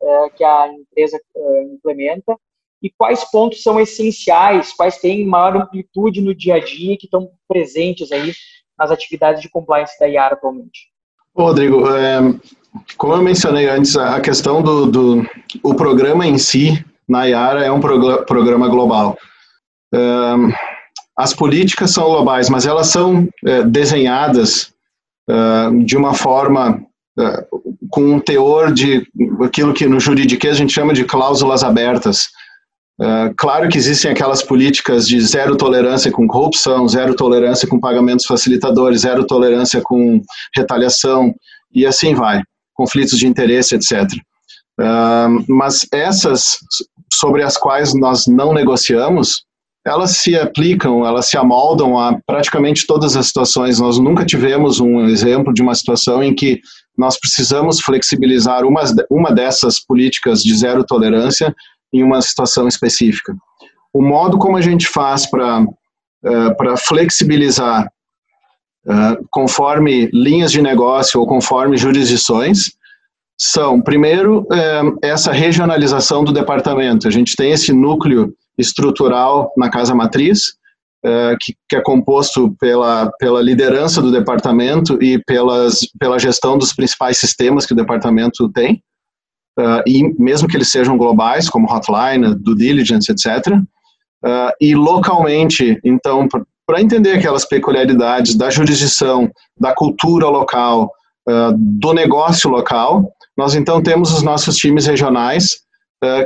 [0.00, 2.36] uh, que a empresa uh, implementa?
[2.84, 7.30] E quais pontos são essenciais, quais têm maior amplitude no dia a dia que estão
[7.48, 8.34] presentes aí
[8.78, 10.90] nas atividades de compliance da IAR atualmente?
[11.34, 12.18] Rodrigo, é,
[12.98, 15.26] como eu mencionei antes, a questão do, do
[15.62, 19.16] o programa em si na IARA é um programa global.
[19.94, 19.98] É,
[21.16, 24.74] as políticas são globais, mas elas são é, desenhadas
[25.30, 25.34] é,
[25.84, 26.84] de uma forma
[27.18, 27.46] é,
[27.88, 29.06] com um teor de
[29.42, 32.28] aquilo que no juridiquês a gente chama de cláusulas abertas.
[33.00, 38.24] Uh, claro que existem aquelas políticas de zero tolerância com corrupção, zero tolerância com pagamentos
[38.24, 40.22] facilitadores, zero tolerância com
[40.54, 41.34] retaliação
[41.74, 42.40] e assim vai,
[42.72, 44.08] conflitos de interesse, etc.
[44.80, 46.58] Uh, mas essas
[47.12, 49.44] sobre as quais nós não negociamos,
[49.86, 53.80] elas se aplicam, elas se amoldam a praticamente todas as situações.
[53.80, 56.60] Nós nunca tivemos um exemplo de uma situação em que
[56.96, 61.54] nós precisamos flexibilizar uma, uma dessas políticas de zero tolerância
[61.94, 63.34] em uma situação específica.
[63.92, 67.88] O modo como a gente faz para uh, flexibilizar
[68.84, 72.72] uh, conforme linhas de negócio ou conforme jurisdições
[73.38, 77.06] são, primeiro, uh, essa regionalização do departamento.
[77.06, 80.54] A gente tem esse núcleo estrutural na casa matriz,
[81.38, 87.18] que, que, é composto pela, pela liderança do departamento e pelas, pela gestão dos principais
[87.18, 88.82] sistemas que o departamento tem,
[89.58, 93.56] uh, e mesmo que eles sejam globais, como hotline, due diligence, etc.
[94.24, 96.26] Uh, e localmente, então,
[96.66, 100.90] para entender aquelas peculiaridades da jurisdição, da cultura local,
[101.56, 105.58] do negócio local, nós então temos os nossos times regionais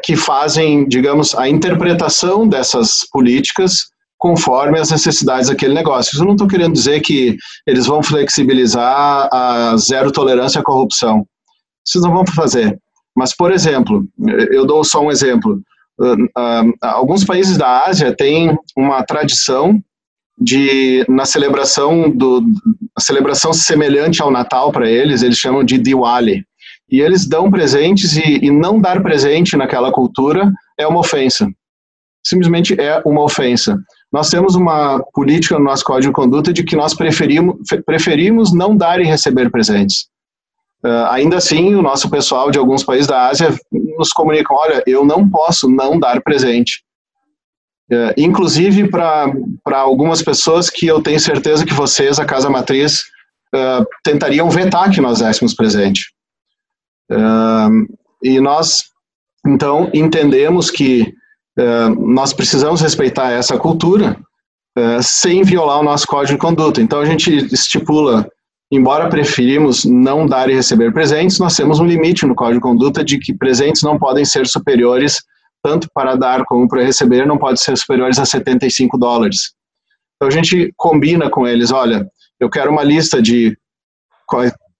[0.03, 6.18] que fazem, digamos, a interpretação dessas políticas conforme as necessidades daquele negócio.
[6.18, 11.24] Eu não estou querendo dizer que eles vão flexibilizar a zero tolerância à corrupção.
[11.87, 12.79] Isso não vão fazer.
[13.19, 14.07] Mas, por exemplo,
[14.53, 15.61] eu dou só um exemplo.
[15.99, 19.83] Uh, uh, alguns países da Ásia têm uma tradição
[20.41, 22.45] de na celebração do
[22.97, 26.45] celebração semelhante ao Natal para eles, eles chamam de Diwali
[26.89, 31.49] e eles dão presentes e, e não dar presente naquela cultura é uma ofensa.
[32.25, 33.77] Simplesmente é uma ofensa.
[34.12, 38.77] Nós temos uma política no nosso código de conduta de que nós preferimos, preferimos não
[38.77, 40.07] dar e receber presentes.
[40.85, 45.05] Uh, ainda assim, o nosso pessoal de alguns países da Ásia nos comunicam: olha, eu
[45.05, 46.85] não posso não dar presente.
[47.91, 49.33] Uh, inclusive para
[49.72, 53.01] algumas pessoas que eu tenho certeza que vocês, a Casa Matriz,
[53.55, 56.12] uh, tentariam vetar que nós dessemos presente
[58.22, 58.91] e nós,
[59.47, 61.11] então, entendemos que
[61.99, 64.14] nós precisamos respeitar essa cultura
[65.01, 66.83] sem violar o nosso código de conduta.
[66.83, 68.29] Então, a gente estipula,
[68.71, 73.03] embora preferimos não dar e receber presentes, nós temos um limite no código de conduta
[73.03, 75.23] de que presentes não podem ser superiores,
[75.62, 79.53] tanto para dar como para receber, não podem ser superiores a 75 dólares.
[80.16, 82.07] Então, a gente combina com eles, olha,
[82.39, 83.57] eu quero uma lista de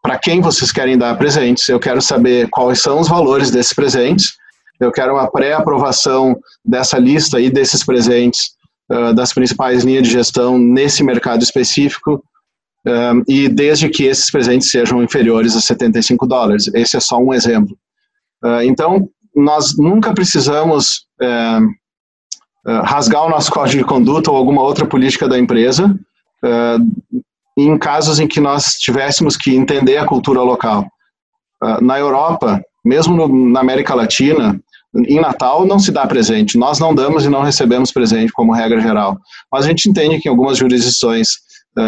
[0.03, 4.37] para quem vocês querem dar presentes, eu quero saber quais são os valores desses presentes,
[4.79, 8.51] eu quero uma pré-aprovação dessa lista e desses presentes
[9.15, 12.23] das principais linhas de gestão nesse mercado específico,
[12.87, 16.71] um, e desde que esses presentes sejam inferiores a 75 dólares.
[16.75, 17.77] Esse é só um exemplo.
[18.45, 21.07] Uh, então, nós nunca precisamos
[22.85, 25.99] rasgar o nosso código de conduta ou alguma outra política da empresa
[27.57, 30.87] em casos em que nós tivéssemos que entender a cultura local.
[31.81, 34.61] Na Europa, mesmo no, na América Latina,
[34.95, 36.57] em Natal não se dá presente.
[36.57, 39.19] Nós não damos e não recebemos presente, como regra geral.
[39.53, 41.29] Mas a gente entende que em algumas jurisdições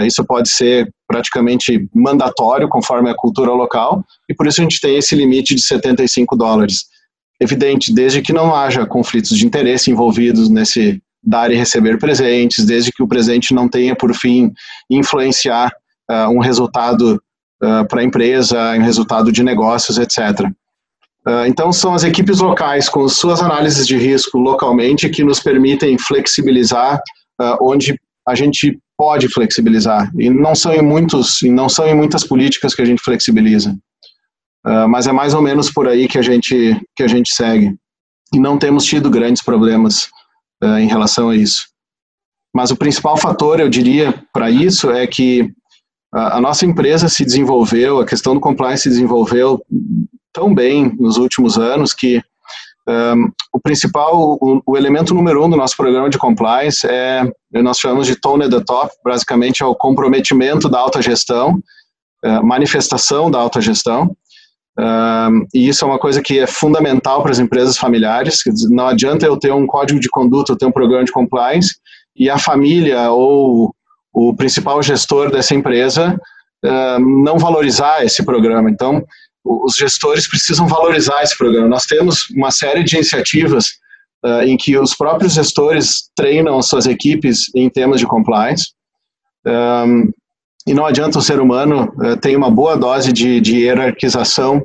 [0.06, 4.96] isso pode ser praticamente mandatório, conforme a cultura local, e por isso a gente tem
[4.96, 6.84] esse limite de 75 dólares.
[7.40, 12.92] Evidente, desde que não haja conflitos de interesse envolvidos nesse, dar e receber presentes, desde
[12.92, 14.52] que o presente não tenha por fim
[14.90, 15.72] influenciar
[16.10, 17.20] uh, um resultado
[17.62, 20.46] uh, para a empresa, um resultado de negócios, etc.
[20.46, 20.50] Uh,
[21.26, 25.98] ah, então, são as equipes locais com suas análises de risco localmente que nos permitem
[25.98, 27.00] flexibilizar
[27.58, 30.12] onde a gente pode flexibilizar.
[30.18, 33.74] E não são em muitos, não são em muitas políticas que a gente flexibiliza,
[34.90, 37.74] mas é mais ou menos por aí que a gente que a gente segue.
[38.34, 40.04] E não temos tido grandes problemas
[40.62, 41.62] uh, em relação a isso.
[42.54, 45.50] Mas o principal fator, eu diria, para isso é que
[46.12, 49.64] a nossa empresa se desenvolveu, a questão do compliance se desenvolveu
[50.30, 52.22] tão bem nos últimos anos que
[52.90, 57.22] um, o principal, o, o, elemento número um do nosso programa de compliance é,
[57.52, 61.60] nós chamamos de tone at the top, basicamente é o comprometimento da alta gestão,
[62.24, 64.16] uh, manifestação da alta gestão,
[64.78, 68.42] um, e isso é uma coisa que é fundamental para as empresas familiares.
[68.70, 71.76] Não adianta eu ter um código de conduta, eu ter um programa de compliance
[72.16, 73.74] e a família ou
[74.12, 76.18] o principal gestor dessa empresa
[76.64, 78.70] um, não valorizar esse programa.
[78.70, 79.04] Então,
[79.44, 81.68] os gestores precisam valorizar esse programa.
[81.68, 83.66] Nós temos uma série de iniciativas
[84.24, 88.72] uh, em que os próprios gestores treinam as suas equipes em temas de compliance.
[89.46, 90.10] Um,
[90.66, 94.62] e não adianta o ser humano uh, ter uma boa dose de, de hierarquização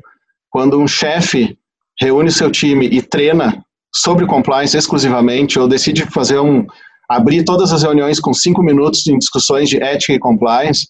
[0.49, 1.57] quando um chefe
[1.99, 3.63] reúne seu time e treina
[3.93, 6.65] sobre compliance exclusivamente ou decide fazer um
[7.09, 10.87] abrir todas as reuniões com cinco minutos em discussões de ética e compliance,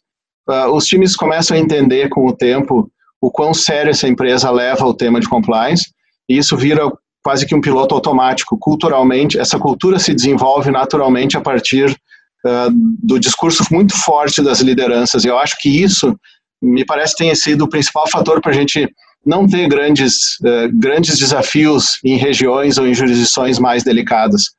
[0.49, 2.89] uh, os times começam a entender com o tempo
[3.25, 5.85] o quão sério essa empresa leva o tema de compliance
[6.29, 6.83] e isso vira
[7.23, 8.55] quase que um piloto automático.
[8.59, 12.69] Culturalmente, essa cultura se desenvolve naturalmente a partir uh,
[13.01, 15.25] do discurso muito forte das lideranças.
[15.25, 16.15] Eu acho que isso,
[16.61, 18.87] me parece, tenha sido o principal fator para a gente
[19.25, 24.51] não ter grandes, uh, grandes desafios em regiões ou em jurisdições mais delicadas.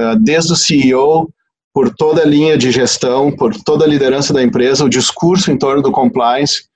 [0.00, 1.28] Uh, desde o CEO,
[1.74, 5.58] por toda a linha de gestão, por toda a liderança da empresa, o discurso em
[5.58, 6.68] torno do compliance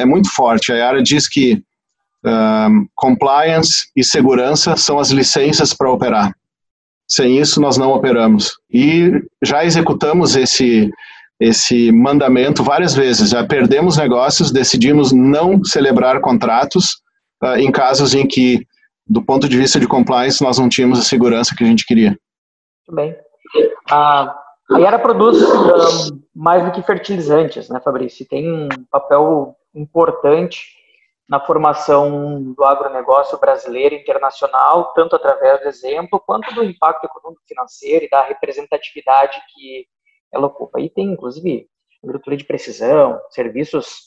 [0.00, 0.72] é muito forte.
[0.72, 1.62] A Yara diz que
[2.24, 6.34] um, compliance e segurança são as licenças para operar.
[7.06, 8.58] Sem isso, nós não operamos.
[8.72, 10.90] E já executamos esse,
[11.38, 13.30] esse mandamento várias vezes.
[13.30, 17.02] Já perdemos negócios, decidimos não celebrar contratos
[17.42, 18.66] uh, em casos em que,
[19.06, 22.18] do ponto de vista de compliance, nós não tínhamos a segurança que a gente queria.
[22.88, 23.14] Muito bem.
[23.90, 24.34] a
[24.78, 25.38] Yara produz
[26.34, 28.26] mais do que fertilizantes, né, Fabrício?
[28.26, 30.74] Tem um papel importante
[31.28, 37.42] na formação do agronegócio brasileiro e internacional, tanto através do exemplo, quanto do impacto econômico
[37.46, 39.86] financeiro e da representatividade que
[40.30, 40.80] ela ocupa.
[40.80, 41.66] E tem, inclusive,
[42.02, 44.04] agricultura de precisão, serviços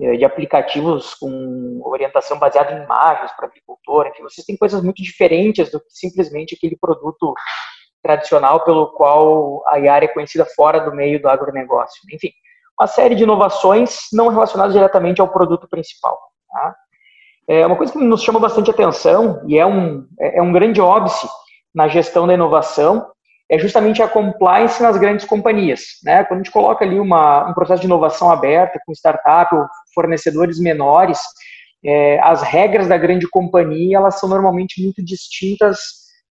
[0.00, 5.02] eh, de aplicativos com orientação baseada em imagens para agricultor, enfim, vocês têm coisas muito
[5.02, 7.32] diferentes do que simplesmente aquele produto
[8.02, 12.00] tradicional pelo qual a IAR é conhecida fora do meio do agronegócio.
[12.12, 12.30] Enfim,
[12.80, 16.18] uma série de inovações não relacionadas diretamente ao produto principal.
[16.50, 16.76] Tá?
[17.48, 20.80] É uma coisa que nos chama bastante atenção e é um, é, é um grande
[20.80, 21.26] óbice
[21.74, 23.06] na gestão da inovação
[23.50, 25.80] é justamente a compliance nas grandes companhias.
[26.04, 26.22] Né?
[26.24, 29.64] Quando a gente coloca ali uma, um processo de inovação aberta com startup ou
[29.94, 31.18] fornecedores menores,
[31.84, 35.78] é, as regras da grande companhia elas são normalmente muito distintas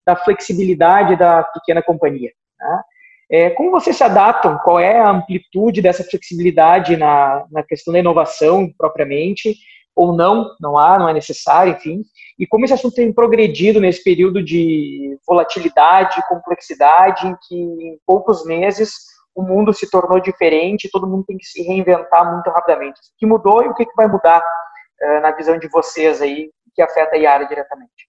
[0.06, 2.30] da flexibilidade da pequena companhia.
[2.60, 2.82] Né?
[3.30, 4.58] É, como vocês se adaptam?
[4.64, 9.54] Qual é a amplitude dessa flexibilidade na, na questão da inovação propriamente?
[9.98, 12.04] ou não, não há, não é necessário, enfim.
[12.38, 18.46] E como esse assunto tem progredido nesse período de volatilidade, complexidade, em que em poucos
[18.46, 18.92] meses
[19.34, 23.00] o mundo se tornou diferente, todo mundo tem que se reinventar muito rapidamente.
[23.00, 26.80] O que mudou e o que vai mudar uh, na visão de vocês aí, que
[26.80, 28.07] afeta a IARA diretamente?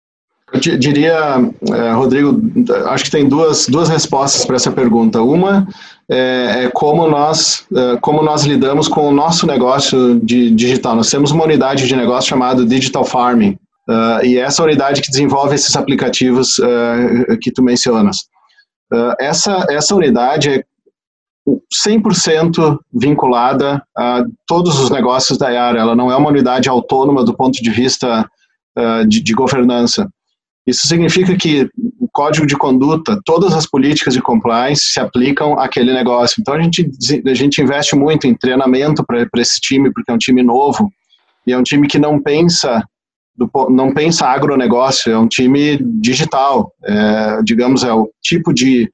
[0.51, 1.15] Eu diria,
[1.69, 2.41] eh, Rodrigo,
[2.87, 5.21] acho que tem duas, duas respostas para essa pergunta.
[5.21, 5.67] Uma
[6.09, 10.95] é, é, como, nós, é, como nós lidamos com o nosso negócio de digital.
[10.95, 15.11] Nós temos uma unidade de negócio chamada Digital Farming, uh, e é essa unidade que
[15.11, 18.17] desenvolve esses aplicativos uh, que tu mencionas.
[18.91, 20.63] Uh, essa, essa unidade é
[21.87, 25.79] 100% vinculada a todos os negócios da Yara.
[25.79, 28.27] Ela não é uma unidade autônoma do ponto de vista
[29.07, 30.07] de, de governança.
[30.69, 35.93] Isso significa que o código de conduta, todas as políticas de compliance se aplicam àquele
[35.93, 36.39] negócio.
[36.39, 36.89] Então a gente,
[37.25, 40.91] a gente investe muito em treinamento para esse time, porque é um time novo
[41.47, 42.83] e é um time que não pensa
[43.35, 46.71] do, não pensa agronegócio, é um time digital.
[46.83, 48.91] É, digamos, é o tipo de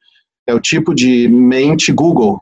[0.48, 2.40] é o tipo de mente Google,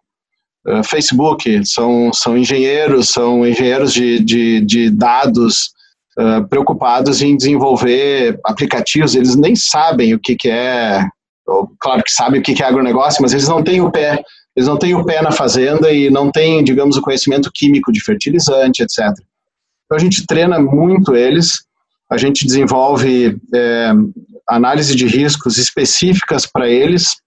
[0.68, 5.72] uh, Facebook, são, são engenheiros, são engenheiros de, de, de dados,
[6.20, 11.06] uh, preocupados em desenvolver aplicativos, eles nem sabem o que, que é,
[11.48, 14.24] ou, claro que sabem o que, que é agronegócio, mas eles não têm o pé,
[14.56, 18.04] eles não têm o pé na fazenda e não têm, digamos, o conhecimento químico de
[18.04, 19.00] fertilizante, etc.
[19.86, 21.64] Então a gente treina muito eles,
[22.10, 23.92] a gente desenvolve é,
[24.48, 27.18] análise de riscos específicas para eles,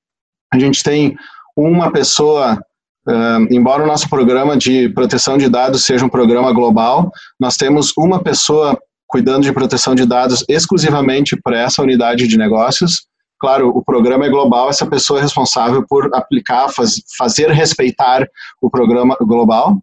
[0.52, 1.16] a gente tem
[1.56, 2.60] uma pessoa
[3.08, 7.92] Uh, embora o nosso programa de proteção de dados seja um programa global, nós temos
[7.96, 8.76] uma pessoa
[9.06, 13.06] cuidando de proteção de dados exclusivamente para essa unidade de negócios.
[13.38, 18.26] Claro, o programa é global, essa pessoa é responsável por aplicar, faz, fazer respeitar
[18.60, 19.78] o programa global.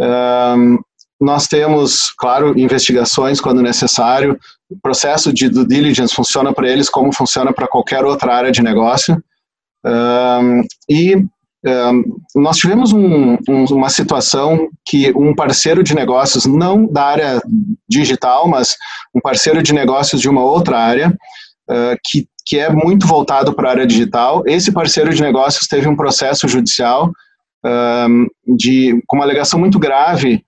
[0.00, 0.82] Uh,
[1.20, 4.38] nós temos, claro, investigações quando necessário.
[4.70, 8.62] O processo de due diligence funciona para eles como funciona para qualquer outra área de
[8.62, 9.16] negócio.
[9.84, 11.24] Uh, e
[12.34, 17.42] nós tivemos um, um, uma situação que um parceiro de negócios, não da área
[17.88, 18.76] digital, mas
[19.14, 21.16] um parceiro de negócios de uma outra área,
[22.04, 25.96] que, que é muito voltado para a área digital, esse parceiro de negócios teve um
[25.96, 27.10] processo judicial
[28.46, 30.44] de, com uma alegação muito grave,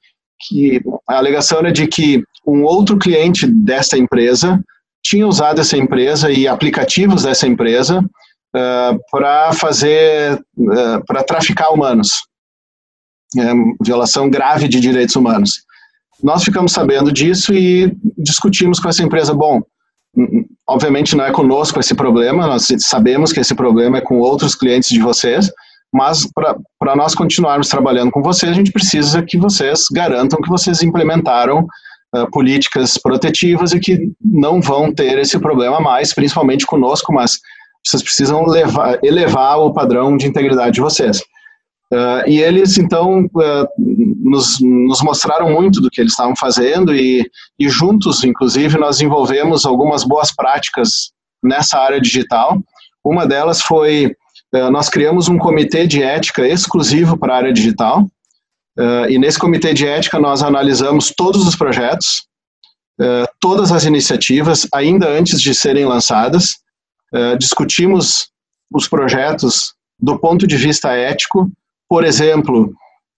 [0.48, 4.62] que a alegação era de que um outro cliente dessa empresa
[5.02, 8.02] tinha usado essa empresa e aplicativos dessa empresa
[8.56, 12.28] uh, para fazer, uh, para traficar humanos.
[13.38, 15.62] É, violação grave de direitos humanos.
[16.20, 19.32] Nós ficamos sabendo disso e discutimos com essa empresa.
[19.32, 19.62] Bom,
[20.68, 24.88] obviamente não é conosco esse problema, nós sabemos que esse problema é com outros clientes
[24.88, 25.50] de vocês,
[25.92, 26.28] mas
[26.78, 31.66] para nós continuarmos trabalhando com vocês, a gente precisa que vocês garantam que vocês implementaram
[32.16, 37.38] uh, políticas protetivas e que não vão ter esse problema mais, principalmente conosco, mas
[37.84, 41.20] vocês precisam levar, elevar o padrão de integridade de vocês.
[41.92, 47.28] Uh, e eles, então, uh, nos, nos, mostraram muito do que eles estavam fazendo e,
[47.58, 51.10] e, juntos, inclusive, nós desenvolvemos algumas boas práticas
[51.42, 52.62] nessa área digital.
[53.04, 54.14] Uma delas foi,
[54.54, 58.06] uh, nós criamos um comitê de ética exclusivo para a área digital,
[59.10, 62.22] e nesse comitê de ética nós analisamos todos os projetos,
[63.38, 66.60] todas as iniciativas, ainda antes de serem lançadas,
[67.38, 68.30] discutimos
[68.72, 71.50] os projetos do ponto de vista ético,
[71.88, 72.72] por exemplo,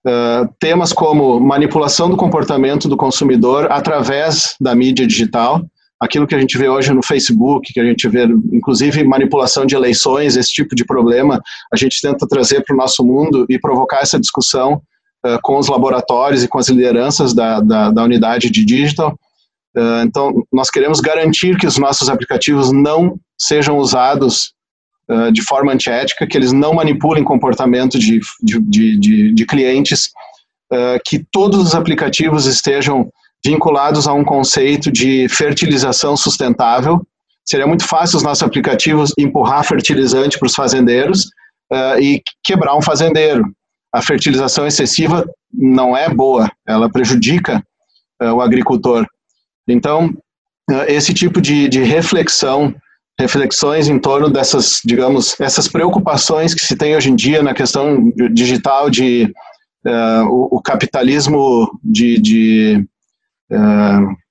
[0.06, 5.64] uh, temas como manipulação do comportamento do consumidor através da mídia digital,
[6.00, 9.76] aquilo que a gente vê hoje no Facebook, que a gente vê, inclusive, manipulação de
[9.76, 11.40] eleições, esse tipo de problema,
[11.72, 14.82] a gente tenta trazer para o nosso mundo e provocar essa discussão
[15.24, 19.16] uh, com os laboratórios e com as lideranças da, da, da unidade de digital.
[19.76, 24.52] Uh, então, nós queremos garantir que os nossos aplicativos não sejam usados
[25.32, 30.10] de forma antiética, que eles não manipulem comportamento de, de, de, de clientes,
[30.72, 33.10] uh, que todos os aplicativos estejam
[33.44, 37.04] vinculados a um conceito de fertilização sustentável.
[37.44, 41.28] Seria muito fácil os nossos aplicativos empurrar fertilizante para os fazendeiros
[42.00, 43.44] e quebrar um fazendeiro.
[43.92, 47.60] A fertilização excessiva não é boa, ela prejudica
[48.20, 49.04] o agricultor.
[49.72, 50.14] Então,
[50.86, 52.74] esse tipo de, de reflexão
[53.18, 58.12] reflexões em torno dessas, digamos, essas preocupações que se tem hoje em dia na questão
[58.32, 59.32] digital de
[59.86, 62.86] uh, o, o, capitalismo de, de
[63.52, 64.22] uh,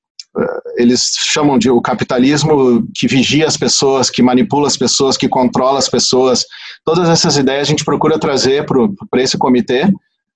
[0.77, 5.77] eles chamam de o capitalismo que vigia as pessoas, que manipula as pessoas, que controla
[5.77, 6.45] as pessoas.
[6.85, 9.91] Todas essas ideias a gente procura trazer para esse comitê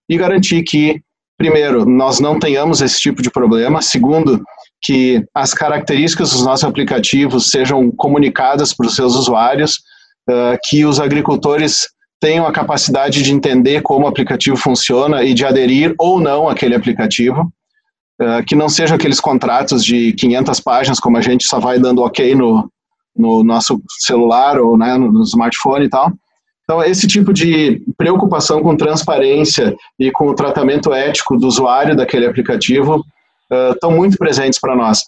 [0.09, 1.01] e garantir que,
[1.37, 3.81] primeiro, nós não tenhamos esse tipo de problema.
[3.81, 4.43] Segundo,
[4.81, 9.79] que as características dos nossos aplicativos sejam comunicadas para os seus usuários,
[10.29, 11.87] uh, que os agricultores
[12.19, 16.75] tenham a capacidade de entender como o aplicativo funciona e de aderir ou não àquele
[16.75, 17.51] aplicativo,
[18.21, 22.01] uh, que não sejam aqueles contratos de 500 páginas, como a gente só vai dando
[22.01, 22.69] ok no,
[23.15, 26.11] no nosso celular ou né, no smartphone e tal.
[26.63, 32.25] Então, esse tipo de preocupação com transparência e com o tratamento ético do usuário daquele
[32.25, 33.03] aplicativo
[33.73, 35.03] estão muito presentes para nós.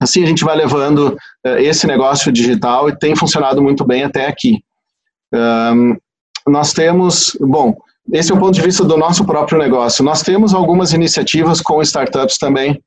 [0.00, 1.16] Assim a gente vai levando
[1.46, 4.62] uh, esse negócio digital e tem funcionado muito bem até aqui.
[6.44, 7.76] Nós temos, bom,
[8.12, 10.04] esse é o ponto de vista do nosso próprio negócio.
[10.04, 12.82] Nós temos algumas iniciativas com startups também,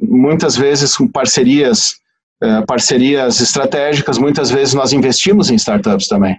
[0.00, 1.96] muitas vezes com parcerias,
[2.42, 6.38] uh, parcerias estratégicas, muitas vezes nós investimos em startups também.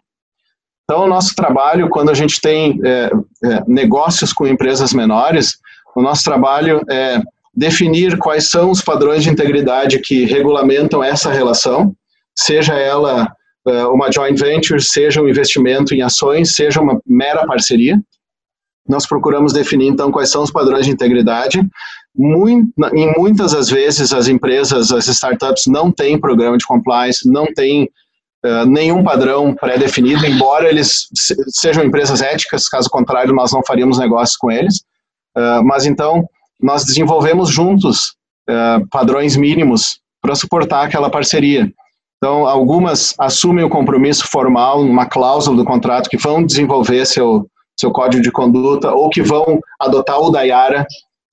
[0.91, 3.09] Então, o nosso trabalho, quando a gente tem é,
[3.45, 5.53] é, negócios com empresas menores,
[5.95, 7.21] o nosso trabalho é
[7.53, 11.93] definir quais são os padrões de integridade que regulamentam essa relação,
[12.35, 13.31] seja ela
[13.67, 18.01] uh, uma joint venture, seja um investimento em ações, seja uma mera parceria.
[18.87, 21.61] Nós procuramos definir, então, quais são os padrões de integridade.
[22.15, 27.45] Muito, em muitas das vezes, as empresas, as startups não têm programa de compliance, não
[27.45, 27.89] têm
[28.45, 31.07] uh, nenhum padrão pré-definido, embora eles
[31.49, 34.81] sejam empresas éticas, caso contrário, nós não faríamos negócios com eles.
[35.38, 36.23] Uh, mas então,
[36.61, 38.15] nós desenvolvemos juntos
[38.49, 41.71] uh, padrões mínimos para suportar aquela parceria.
[42.17, 47.47] Então, algumas assumem o compromisso formal, uma cláusula do contrato, que vão desenvolver seu,
[47.79, 50.86] seu código de conduta ou que vão adotar o Dayara,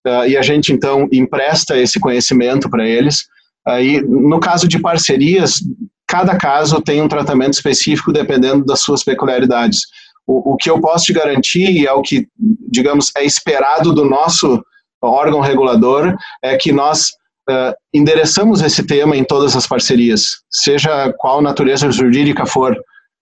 [0.06, 3.26] uh, e a gente então empresta esse conhecimento para eles.
[3.66, 5.60] Aí, no caso de parcerias,
[6.06, 9.80] cada caso tem um tratamento específico dependendo das suas peculiaridades.
[10.28, 12.28] O, o que eu posso te garantir, é o que,
[12.70, 14.62] digamos, é esperado do nosso
[15.02, 17.08] órgão regulador, é que nós
[17.48, 22.76] uh, endereçamos esse tema em todas as parcerias, seja qual natureza jurídica for.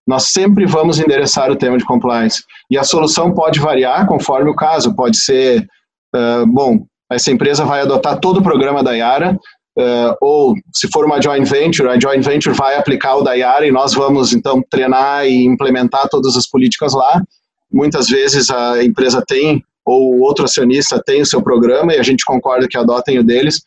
[0.07, 2.43] Nós sempre vamos endereçar o tema de compliance.
[2.71, 4.95] E a solução pode variar conforme o caso.
[4.95, 5.67] Pode ser,
[6.15, 9.39] uh, bom, essa empresa vai adotar todo o programa da Yara,
[9.77, 13.70] Uh, ou se for uma joint venture, a joint venture vai aplicar o Dayara e
[13.70, 17.22] nós vamos então treinar e implementar todas as políticas lá.
[17.70, 22.24] Muitas vezes a empresa tem ou outro acionista tem o seu programa e a gente
[22.24, 23.61] concorda que adotem o deles.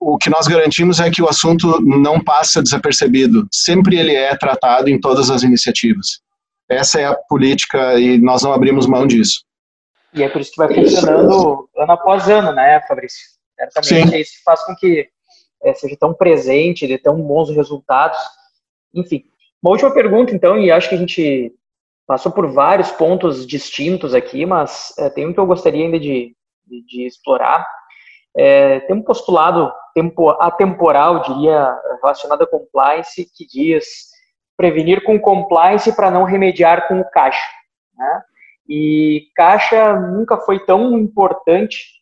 [0.00, 3.46] O que nós garantimos é que o assunto não passa desapercebido.
[3.52, 6.20] Sempre ele é tratado em todas as iniciativas.
[6.68, 9.42] Essa é a política e nós não abrimos mão disso.
[10.14, 13.39] E é por isso que vai funcionando ano após ano, né, Fabrício?
[13.68, 14.16] Certamente Sim.
[14.18, 15.08] isso faz com que
[15.62, 18.18] é, seja tão presente, dê tão bons resultados.
[18.94, 19.24] Enfim,
[19.62, 21.52] uma última pergunta, então, e acho que a gente
[22.06, 26.34] passou por vários pontos distintos aqui, mas é, tem um que eu gostaria ainda de,
[26.66, 27.66] de, de explorar.
[28.36, 34.10] É, tem um postulado tempo, atemporal, diria, relacionado a compliance, que diz
[34.56, 37.46] prevenir com compliance para não remediar com o caixa.
[37.96, 38.22] Né?
[38.68, 41.99] E caixa nunca foi tão importante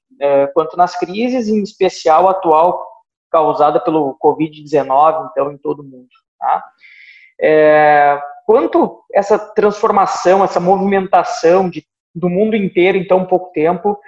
[0.55, 2.89] quanto nas crises, em especial atual
[3.31, 6.09] causada pelo Covid-19, então, em todo o mundo.
[6.39, 6.65] Tá?
[7.41, 13.99] É, quanto essa transformação, essa movimentação de, do mundo inteiro em tão pouco tempo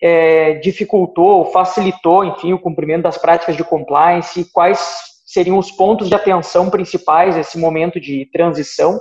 [0.00, 6.08] é, dificultou, facilitou, enfim, o cumprimento das práticas de compliance e quais seriam os pontos
[6.08, 9.00] de atenção principais nesse momento de transição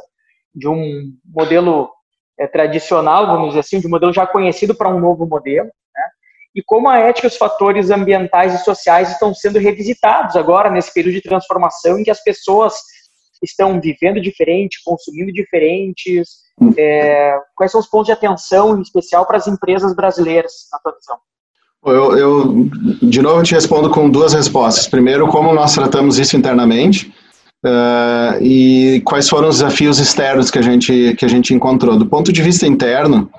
[0.54, 1.89] de um modelo
[2.39, 5.70] é, tradicional, vamos dizer assim, de um modelo já conhecido para um novo modelo?
[6.56, 10.93] E como a ética e os fatores ambientais e sociais estão sendo revisitados agora nesse
[10.93, 12.76] período de transformação em que as pessoas
[13.43, 16.43] estão vivendo diferente, consumindo diferentes.
[16.78, 20.95] É, quais são os pontos de atenção, em especial para as empresas brasileiras, na tua
[20.97, 21.18] visão?
[21.86, 22.70] Eu, eu,
[23.01, 24.88] de novo, te respondo com duas respostas.
[24.88, 27.14] Primeiro, como nós tratamos isso internamente
[27.66, 31.97] uh, e quais foram os desafios externos que a gente, que a gente encontrou.
[31.97, 33.30] Do ponto de vista interno,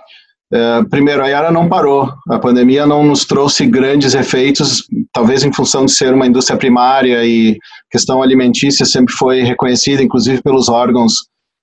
[0.91, 2.13] primeiro, a Yara não parou.
[2.29, 7.25] A pandemia não nos trouxe grandes efeitos, talvez em função de ser uma indústria primária
[7.25, 7.59] e
[7.91, 11.15] questão alimentícia sempre foi reconhecida, inclusive pelos órgãos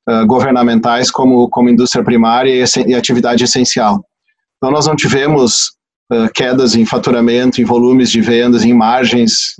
[0.09, 4.03] uh, governamentais, como, como indústria primária e, e atividade essencial.
[4.57, 5.71] Então, nós não tivemos
[6.33, 9.55] quedas em faturamento, em volumes de vendas, em margens.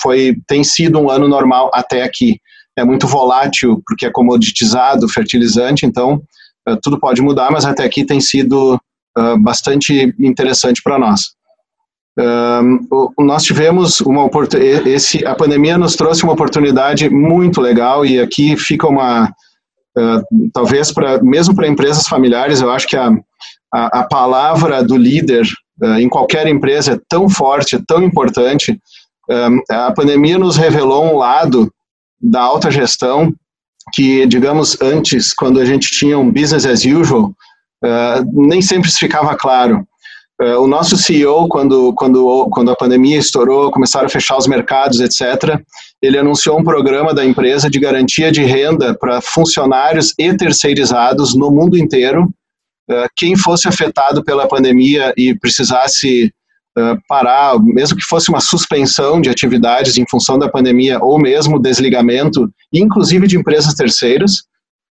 [0.00, 2.38] foi tem sido um ano normal até aqui.
[2.76, 6.22] É muito volátil porque é comoditizado, fertilizante, então
[6.82, 8.80] tudo pode mudar, mas até aqui tem sido
[9.40, 11.32] bastante interessante para nós.
[13.18, 14.28] nós tivemos uma
[14.86, 19.32] esse a pandemia nos trouxe uma oportunidade muito legal e aqui fica uma
[20.54, 23.10] talvez para mesmo para empresas familiares eu acho que a,
[23.72, 25.44] a, a palavra do líder
[25.82, 28.78] uh, em qualquer empresa é tão forte, é tão importante.
[29.30, 31.72] Um, a pandemia nos revelou um lado
[32.20, 33.32] da alta gestão
[33.92, 37.34] que, digamos, antes, quando a gente tinha um business as usual,
[37.84, 39.86] uh, nem sempre se ficava claro.
[40.40, 45.00] Uh, o nosso CEO, quando, quando, quando a pandemia estourou, começaram a fechar os mercados,
[45.00, 45.60] etc.,
[46.00, 51.50] ele anunciou um programa da empresa de garantia de renda para funcionários e terceirizados no
[51.50, 52.28] mundo inteiro,
[52.90, 56.32] eh, quem fosse afetado pela pandemia e precisasse
[56.78, 61.58] uh, parar, mesmo que fosse uma suspensão de atividades em função da pandemia, ou mesmo
[61.58, 64.40] desligamento, inclusive de empresas terceiras,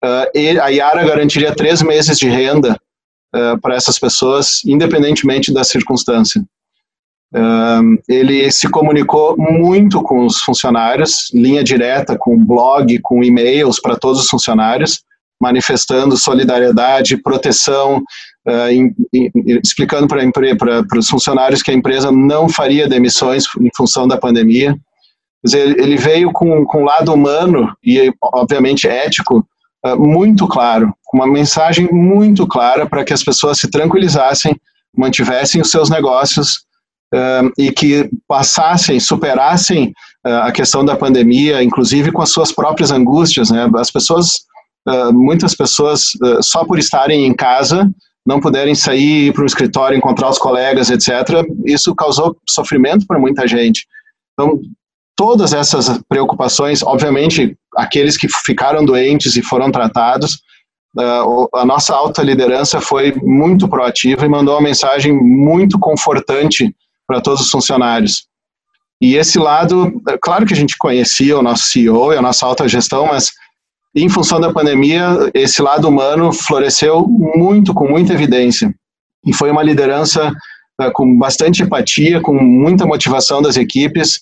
[0.05, 2.79] uh, a Yara garantiria três meses de renda
[3.63, 6.45] para essas pessoas, independentemente da circunstância.
[8.09, 14.23] ele se comunicou muito com os funcionários, linha direta, com blog, com e-mails para todos
[14.23, 15.05] os funcionários,
[15.41, 18.03] manifestando solidariedade, proteção,
[18.47, 19.31] uh, in, in,
[19.65, 24.77] explicando para os funcionários que a empresa não faria demissões em função da pandemia.
[25.43, 29.47] Dizer, ele veio com, com um lado humano e, obviamente, ético
[29.87, 34.55] uh, muito claro, com uma mensagem muito clara para que as pessoas se tranquilizassem,
[34.95, 36.65] mantivessem os seus negócios
[37.15, 43.51] uh, e que passassem, superassem a questão da pandemia, inclusive com as suas próprias angústias.
[43.51, 43.67] Né?
[43.75, 44.45] As pessoas
[44.89, 47.91] uh, muitas pessoas, uh, só por estarem em casa,
[48.27, 53.19] não puderem sair, ir para o escritório, encontrar os colegas, etc., isso causou sofrimento para
[53.19, 53.87] muita gente.
[54.33, 54.61] Então,
[55.17, 60.35] todas essas preocupações, obviamente, aqueles que ficaram doentes e foram tratados,
[60.99, 66.75] uh, a nossa alta liderança foi muito proativa e mandou uma mensagem muito confortante
[67.07, 68.29] para todos os funcionários.
[69.03, 72.69] E esse lado, claro que a gente conhecia o nosso CEO e a nossa alta
[72.69, 73.33] gestão, mas
[73.95, 78.73] em função da pandemia, esse lado humano floresceu muito, com muita evidência.
[79.27, 80.33] E foi uma liderança
[80.81, 84.21] uh, com bastante empatia, com muita motivação das equipes,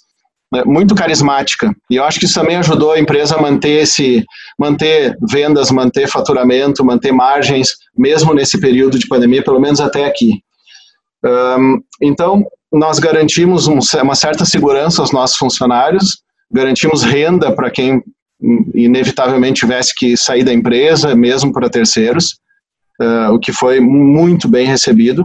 [0.55, 1.75] uh, muito carismática.
[1.91, 4.25] E eu acho que isso também ajudou a empresa a manter esse,
[4.59, 10.43] manter vendas, manter faturamento, manter margens, mesmo nesse período de pandemia, pelo menos até aqui.
[11.23, 12.43] Um, então,
[12.73, 18.03] nós garantimos um, uma certa segurança aos nossos funcionários, garantimos renda para quem
[18.75, 22.39] inevitavelmente tivesse que sair da empresa, mesmo para terceiros,
[23.01, 25.23] uh, o que foi muito bem recebido.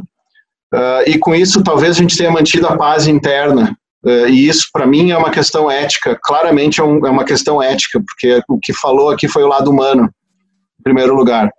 [0.73, 3.77] Uh, e com isso, talvez a gente tenha mantido a paz interna.
[4.03, 6.17] Uh, e isso, para mim, é uma questão ética.
[6.23, 9.69] Claramente é, um, é, uma questão ética, porque o que falou aqui foi o lado
[9.69, 10.09] humano,
[10.79, 11.49] em primeiro lugar.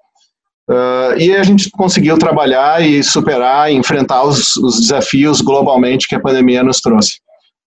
[1.19, 6.21] e a gente conseguiu trabalhar e superar, e enfrentar os, os desafios globalmente que a
[6.21, 7.21] pandemia nos trouxe.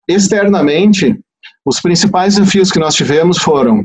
[0.08, 1.18] Externamente,
[1.64, 3.84] os principais desafios que nós tivemos foram,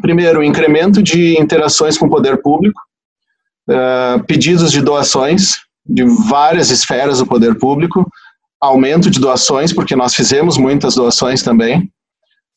[0.00, 2.80] primeiro, o incremento de interações com o poder público,
[3.70, 8.08] uh, pedidos de doações de várias esferas do poder público,
[8.60, 11.90] aumento de doações, porque nós fizemos muitas doações também.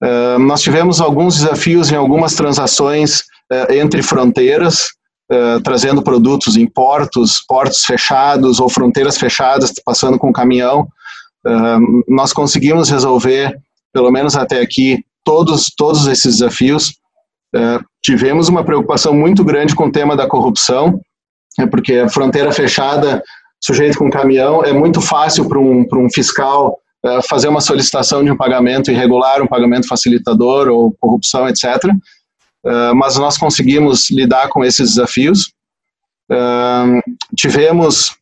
[0.03, 3.19] Uh, nós tivemos alguns desafios em algumas transações
[3.51, 4.87] uh, entre fronteiras,
[5.31, 10.87] uh, trazendo produtos em portos, portos fechados ou fronteiras fechadas, passando com caminhão.
[12.07, 13.57] nós conseguimos resolver,
[13.93, 16.93] pelo menos até aqui, todos, todos esses desafios.
[18.03, 20.99] tivemos uma preocupação muito grande com o tema da corrupção,
[21.59, 23.21] é porque a fronteira fechada,
[23.61, 28.31] sujeito com caminhão, é muito fácil para um, um fiscal uh, fazer uma solicitação de
[28.31, 31.91] um pagamento irregular, um pagamento facilitador ou corrupção, etc.
[32.65, 35.51] Eh, mas nós conseguimos lidar com esses desafios.
[36.31, 37.01] Uh,
[37.35, 38.15] tivemos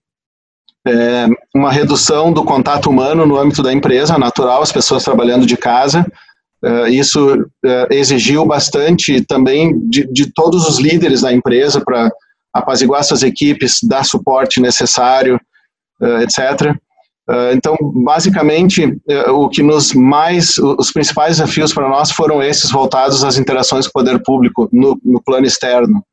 [0.88, 5.58] é, uma redução do contato humano no âmbito da empresa, natural, as pessoas trabalhando de
[5.58, 6.06] casa.
[6.90, 7.46] isso
[7.92, 12.10] exigiu bastante também de, de todos os líderes da empresa para
[12.58, 15.40] apaziguar suas equipes, dar suporte necessário,
[16.02, 16.76] uh, etc.
[17.30, 22.72] Uh, então, basicamente, uh, o que nos mais, os principais desafios para nós foram esses
[22.72, 26.04] voltados às interações com o poder público no, no plano externo.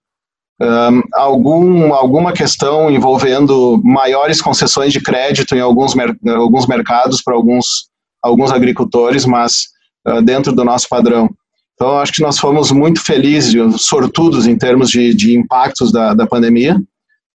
[0.65, 7.35] Um, algum, alguma questão envolvendo maiores concessões de crédito em alguns, mer alguns mercados para
[7.35, 7.91] alguns,
[8.23, 9.65] alguns agricultores, mas
[10.09, 11.29] uh, dentro do nosso padrão.
[11.75, 16.27] Então, acho que nós fomos muito felizes, sortudos em termos de, de impactos da, da
[16.27, 16.77] pandemia,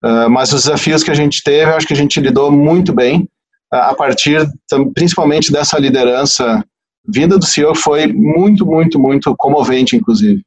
[0.04, 3.28] uh, mas os desafios que a gente teve, acho que a gente lidou muito bem,
[3.74, 4.46] uh, a partir
[4.94, 6.64] principalmente dessa liderança
[7.08, 10.44] vinda do senhor, foi muito, muito, muito comovente, inclusive.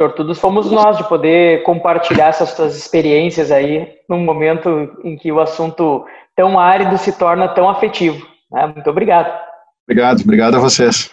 [0.00, 5.38] Sortudos fomos nós de poder compartilhar essas suas experiências aí, num momento em que o
[5.38, 8.26] assunto tão árido se torna tão afetivo.
[8.50, 8.66] Né?
[8.68, 9.30] Muito obrigado.
[9.86, 11.10] Obrigado, obrigado a vocês.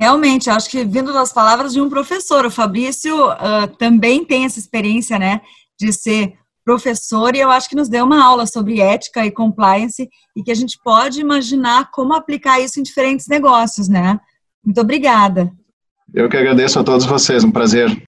[0.00, 4.58] Realmente, acho que vindo das palavras de um professor, o Fabrício uh, também tem essa
[4.58, 5.42] experiência, né,
[5.78, 6.32] de ser
[6.64, 10.50] professor e eu acho que nos deu uma aula sobre ética e compliance e que
[10.50, 14.18] a gente pode imaginar como aplicar isso em diferentes negócios, né?
[14.64, 15.52] Muito obrigada.
[16.14, 18.02] Eu que agradeço a todos vocês, um prazer.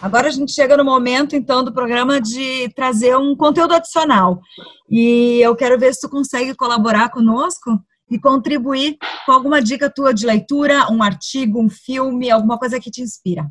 [0.00, 4.40] Agora a gente chega no momento, então, do programa de trazer um conteúdo adicional.
[4.88, 7.78] E eu quero ver se tu consegue colaborar conosco
[8.10, 12.90] e contribuir com alguma dica tua de leitura, um artigo, um filme, alguma coisa que
[12.90, 13.46] te inspira.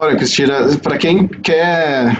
[0.00, 2.16] Olha, Cristina, para quem quer,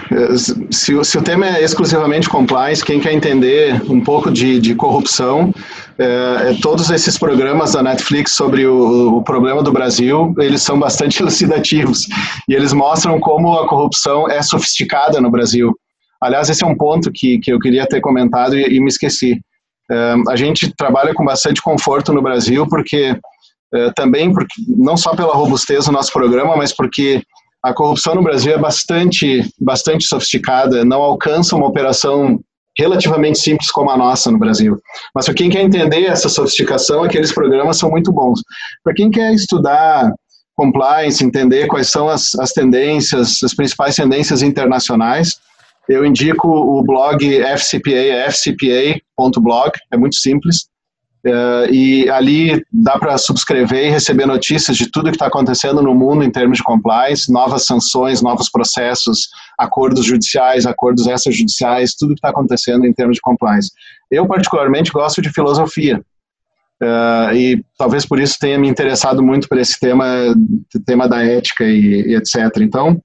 [0.69, 5.53] se, se, o tema é exclusivamente compliance, quem quer entender um pouco de, de corrupção,
[5.97, 10.77] é, é, todos esses programas da Netflix sobre o, o, problema do Brasil, eles são
[10.77, 12.05] bastante elucidativos
[12.49, 15.73] e eles mostram como a corrupção é sofisticada no Brasil.
[16.21, 19.39] Aliás, esse é um ponto que, que eu queria ter comentado e, e me esqueci.
[19.89, 23.17] É, a gente trabalha com bastante conforto no Brasil porque
[23.73, 27.23] é, também porque não só pela robustez do nosso programa, mas porque
[27.63, 32.39] a corrupção no Brasil é bastante, bastante sofisticada, não alcança uma operação
[32.77, 34.77] relativamente simples como a nossa no Brasil.
[35.13, 38.41] Mas para quem quer entender essa sofisticação, aqueles programas são muito bons.
[38.83, 40.11] Para quem quer estudar
[40.55, 45.39] compliance, entender quais são as, as tendências, as principais tendências internacionais,
[45.89, 50.67] eu indico o blog FCPA, fcpa.blog, é muito simples.
[51.25, 55.93] Uh, e ali dá para subscrever e receber notícias de tudo que está acontecendo no
[55.93, 62.19] mundo em termos de compliance, novas sanções, novos processos, acordos judiciais, acordos extrajudiciais, tudo que
[62.19, 63.69] está acontecendo em termos de compliance.
[64.09, 66.01] Eu, particularmente, gosto de filosofia.
[66.81, 70.05] Uh, e talvez por isso tenha me interessado muito por esse tema,
[70.85, 72.61] tema da ética e, e etc.
[72.61, 73.01] Então,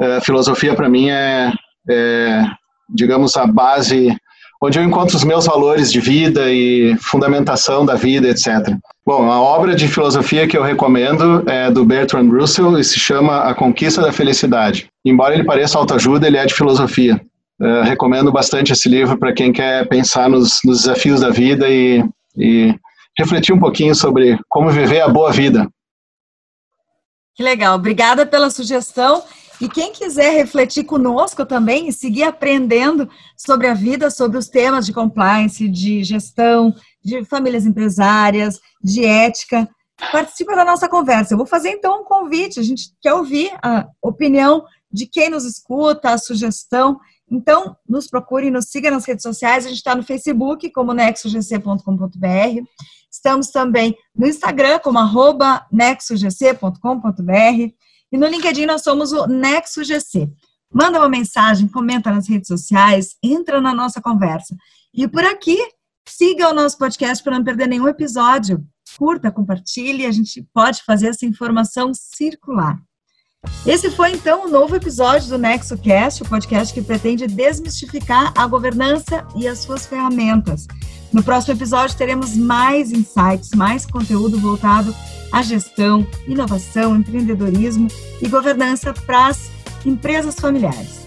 [0.00, 1.52] uh, filosofia para mim é,
[1.88, 2.42] é,
[2.88, 4.16] digamos, a base
[4.64, 8.74] onde eu encontro os meus valores de vida e fundamentação da vida, etc.
[9.04, 13.42] Bom, a obra de filosofia que eu recomendo é do Bertrand Russell e se chama
[13.42, 14.88] A Conquista da Felicidade.
[15.04, 17.20] Embora ele pareça autoajuda, ele é de filosofia.
[17.60, 22.02] Uh, recomendo bastante esse livro para quem quer pensar nos, nos desafios da vida e,
[22.36, 22.74] e
[23.16, 25.68] refletir um pouquinho sobre como viver a boa vida.
[27.36, 29.22] Que legal, obrigada pela sugestão.
[29.64, 34.84] E quem quiser refletir conosco também e seguir aprendendo sobre a vida, sobre os temas
[34.84, 39.66] de compliance, de gestão, de famílias empresárias, de ética,
[40.12, 41.32] participa da nossa conversa.
[41.32, 45.46] Eu vou fazer então um convite, a gente quer ouvir a opinião de quem nos
[45.46, 47.00] escuta, a sugestão.
[47.26, 49.64] Então, nos procure, nos siga nas redes sociais.
[49.64, 52.64] A gente está no Facebook, como nexogc.com.br.
[53.10, 55.00] Estamos também no Instagram, como
[55.72, 57.83] nexogc.com.br.
[58.14, 60.30] E no LinkedIn nós somos o Nexo GC.
[60.72, 64.54] Manda uma mensagem, comenta nas redes sociais, entra na nossa conversa.
[64.94, 65.58] E por aqui,
[66.08, 68.64] siga o nosso podcast para não perder nenhum episódio.
[68.96, 72.78] Curta, compartilhe, a gente pode fazer essa informação circular.
[73.66, 78.46] Esse foi então o um novo episódio do NexoCast, o podcast que pretende desmistificar a
[78.46, 80.68] governança e as suas ferramentas.
[81.12, 84.94] No próximo episódio teremos mais insights, mais conteúdo voltado
[85.34, 87.88] à gestão, inovação, empreendedorismo
[88.22, 89.50] e governança para as
[89.84, 91.04] empresas familiares.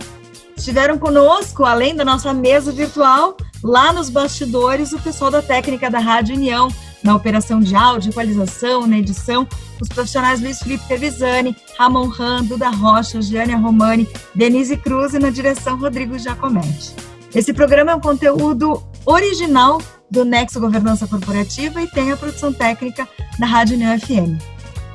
[0.58, 6.00] Estiveram conosco, além da nossa mesa virtual, lá nos bastidores, o pessoal da técnica da
[6.00, 6.68] Rádio União,
[7.02, 9.48] na operação de áudio, equalização, na edição,
[9.80, 15.30] os profissionais Luiz Felipe Tevisani, Ramon Ran, Duda Rocha, Giane Romani, Denise Cruz e na
[15.30, 16.94] direção Rodrigo Giacometti.
[17.34, 23.08] Esse programa é um conteúdo original do Nexo Governança Corporativa e tem a produção técnica
[23.40, 24.42] da Rádio União FM.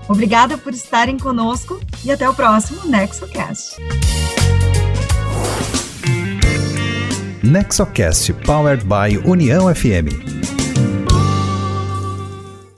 [0.08, 3.76] Obrigada por estarem conosco e até o próximo NexoCast.
[7.42, 10.51] NexoCast Powered by União FM.